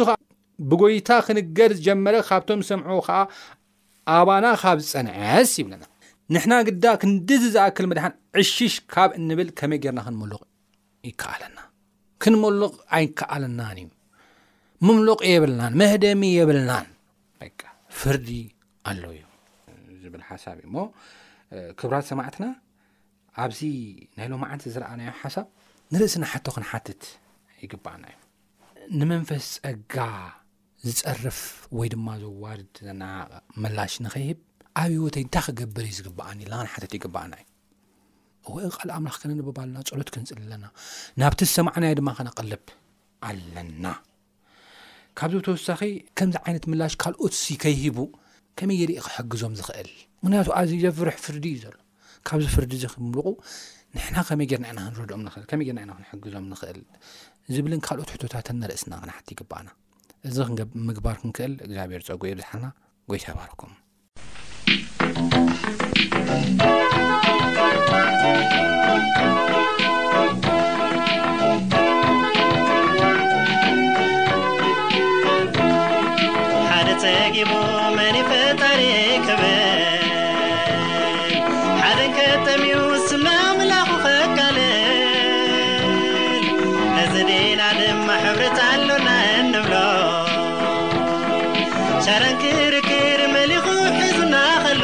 ብጎይታ 0.69 1.09
ክንገድ 1.25 1.71
ዝጀመረ 1.77 2.15
ካብቶም 2.27 2.61
ሰምዑ 2.69 2.91
ከዓ 3.07 3.17
ኣባና 4.17 4.45
ካብ 4.61 4.77
ዝፀንዐስ 4.85 5.51
ይብለና 5.59 5.83
ንሕና 6.33 6.53
ግዳ 6.67 6.85
ክንዲዝዝኣክል 7.01 7.85
መድሓን 7.91 8.13
ዕሺሽ 8.41 8.73
ካብ 8.93 9.09
እንብል 9.19 9.49
ከመይ 9.59 9.79
ገርና 9.83 9.99
ክንመሉቕ 10.07 10.43
ይከኣለና 11.09 11.57
ክንመሉቕ 12.23 12.73
ኣይከኣለናን 12.97 13.77
እዩ 13.83 13.89
ምምልቕ 14.87 15.19
የብልናን 15.33 15.73
መህደሚ 15.81 16.21
የብልናን 16.39 16.87
ፍርዲ 17.99 18.29
ኣለው 18.89 19.11
እዩ 19.15 19.23
ዝብል 20.01 20.21
ሓሳቢእ 20.29 20.67
እሞ 20.69 20.75
ክብራት 21.79 22.05
ሰማዕትና 22.11 22.45
ኣብዚ 23.43 23.59
ናይ 24.19 24.27
ሎ 24.31 24.35
ዓንቲ 24.51 24.65
ዝረኣናዮ 24.75 25.11
ሓሳብ 25.21 25.47
ንርእስና 25.93 26.23
ሓቶ 26.31 26.45
ክንሓትት 26.55 27.01
ይግባኣና 27.63 28.03
እዩ 28.11 28.17
ንመንፈስ 28.99 29.47
ፀጋ 29.65 29.95
ዝፀርፍ 30.87 31.39
ወይ 31.77 31.87
ድማ 31.93 32.07
ዘዋድ 32.19 32.77
ምላሽ 33.63 33.93
ንኸሂብ 34.03 34.37
ኣብ 34.81 34.91
ሂወተይ 34.97 35.23
እንታይ 35.25 35.43
ክገብር 35.47 35.85
ዩ 35.89 35.93
ዝግበኣኒ 35.97 36.39
ና 36.51 36.57
ሓት 36.73 36.93
ይግበኣና 36.97 37.33
ዩ 37.39 38.53
ወ 38.55 38.87
ልእ 38.89 38.99
ም 39.05 39.11
ከነባና 39.21 39.75
ፀሎት 39.93 40.09
ክንፅል 40.15 40.39
ኣና 40.57 40.65
ናብቲ 41.21 41.39
ዝሰማዕናይ 41.49 41.93
ድማ 41.99 42.09
ከነቀልብ 42.19 42.63
ኣለና 43.29 43.83
ካብዚ 45.21 45.35
ተወሳኺ 45.47 45.81
ከምዚ 46.17 46.35
ዓይነት 46.45 46.63
ላሽ 46.83 46.93
ካልኦት 47.05 47.35
ከይሂቡ 47.63 47.97
ከመይ 48.61 48.77
የርኢ 48.83 48.95
ክሕግዞም 49.09 49.53
ዝኽእል 49.59 49.91
ምክንያቱ 50.23 50.47
ኣ 50.59 50.61
ዘፍርሕ 50.85 51.17
ፍርዲ 51.25 51.45
እዩ 51.57 51.59
ዘሎ 51.65 51.75
ካብዚ 52.29 52.45
ፍርዲ 52.55 52.73
ክምልቁ 52.93 53.27
ንና 53.97 54.15
ከመይ 54.31 54.47
ክይክዞም 55.51 56.47
ኽል 56.63 56.79
ዝብል 57.53 57.75
ካልኦት 57.89 58.09
ቶታት 58.23 58.47
ርእስናሓ 58.69 59.11
ይግና 59.35 59.69
እዚ 60.27 60.37
ምግባር 60.87 61.15
ክንክእል 61.21 61.53
እግዚኣብሔር 61.65 62.01
ፀጉ 62.07 62.21
ብዝሓና 62.35 62.65
ጎይታ 63.11 63.27
ባርኩምሓደ 63.37 63.77
ፀጊቡ 77.03 77.51
መኒፍጣሪክብ 77.99 79.41
ركرمليخفزنا 92.53 94.45
ل 94.73 94.83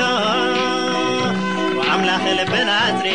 وعمللبنتر 1.77 3.07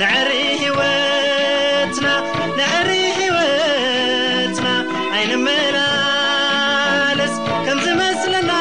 نروتنا 0.00 2.14
نر 2.58 2.88
وتنا 3.34 4.74
عينملالس 5.16 7.34
كمتمسلنا 7.66 8.58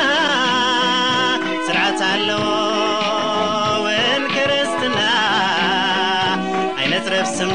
سلعتل 1.67 2.29
ونكرستنا 3.81 5.11
عينترفسن 6.79 7.49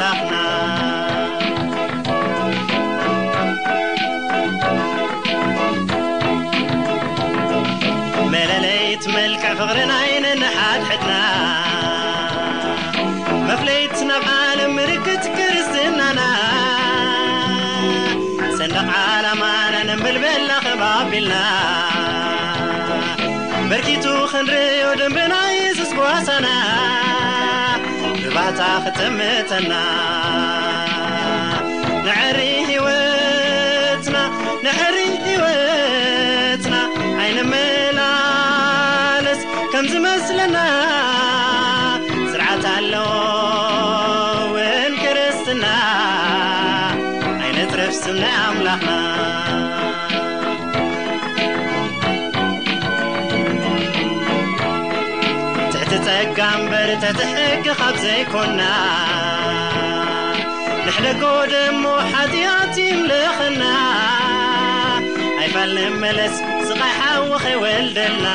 ل 0.00 0.02
በርኪቱ 23.70 24.06
ኽንርዮ 24.32 24.82
ደንበና 25.00 25.34
የሱስ 25.58 25.90
ጓዋሳና 25.98 26.46
ዝባህታ 28.24 28.60
ክትምተና 28.84 29.72
ንዕሪ 32.08 32.40
ሂይወትና 32.70 34.16
ንሕሪ 34.66 34.98
ሂወትና 35.28 36.74
ዓይነ 37.22 37.38
መላለስ 37.52 39.40
ከም 39.74 39.88
ዝመስለና 39.94 40.58
ስርዓት 42.32 42.66
ኣሎ 42.74 42.94
ውን 44.56 44.92
ክርስትና 45.04 45.64
ዓይነት 47.46 47.74
ረፍስና 47.82 48.22
ኣምላኽና 48.50 49.35
ተትሕጊ 57.02 57.66
ኻብ 57.78 57.94
ዘይኮና 58.04 58.60
ንሕደጎደሞ 60.84 61.84
ሓትኣት 62.12 62.76
ምልኸና 63.02 63.62
ኣይፋልንመለስ 65.42 66.34
ስኻይሓዊኸይወልደልና 66.68 68.26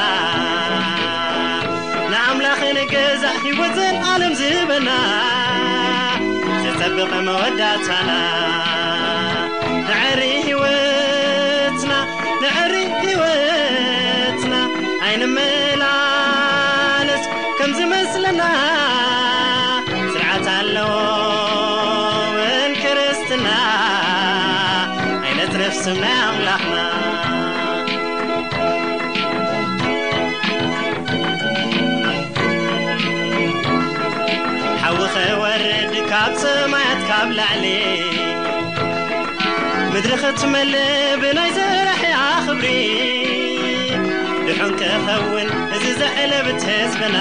ንኣምላኽን 2.11 2.77
ገዛእ 2.93 3.37
ሕወዘንዓለም 3.45 4.33
ዝበና 4.41 4.89
ዘጸብቐ 6.65 7.13
መወዳእታና 7.27 8.09
ንዕሪ 9.89 10.21
ሕይወትና 10.47 11.91
ንዕሪ 12.43 12.75
ሕወትና 13.05 14.53
ስርዓት 20.13 20.45
ኣለዎምን 20.57 22.71
ክርስትና 22.81 23.47
ናይነትርፍስብናይ 25.23 26.15
ኣምላኽና 26.35 26.77
ሓቢ 34.83 35.01
ኸወር 35.15 35.63
ድካብ 35.93 36.31
ሰማያት 36.43 37.01
ካብ 37.09 37.29
ላዕሊ 37.39 37.65
ምድሪ 39.93 40.13
ኽትመል 40.23 40.73
ብናይ 41.23 41.49
ዘራሕያ 41.59 42.15
ኽብሪ 42.47 42.65
ድሑንክኸውን 44.47 45.47
እዚ 45.75 45.85
ዘዕለብትህዝብና 46.01 47.17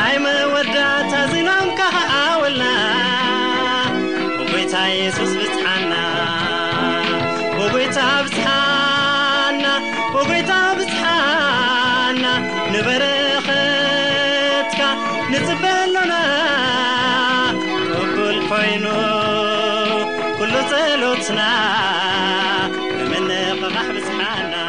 ናይ 0.00 0.14
መወዳእታ 0.24 1.12
ዜናምካ 1.30 1.80
ኸዓውልና 1.94 2.62
ወጐይታ 4.38 4.74
የሱስ 4.98 5.32
ብፅሓና 5.40 5.94
ወጐይታ 7.58 7.98
ብፅሓና 8.26 9.64
ወጐይታ 10.16 10.52
ብፅሓና 10.78 12.22
ንበረኸትካ 12.74 13.58
ንጽበ 15.32 15.64
ኣሎና 15.82 16.14
ርቡል 18.04 18.40
ኮይኑ 18.52 18.86
ኩሉ 20.38 20.54
ፀሎትና 20.72 21.42
ብመን 22.96 23.30
ቕቓሕ 23.62 23.88
ብፅሓና 23.98 24.59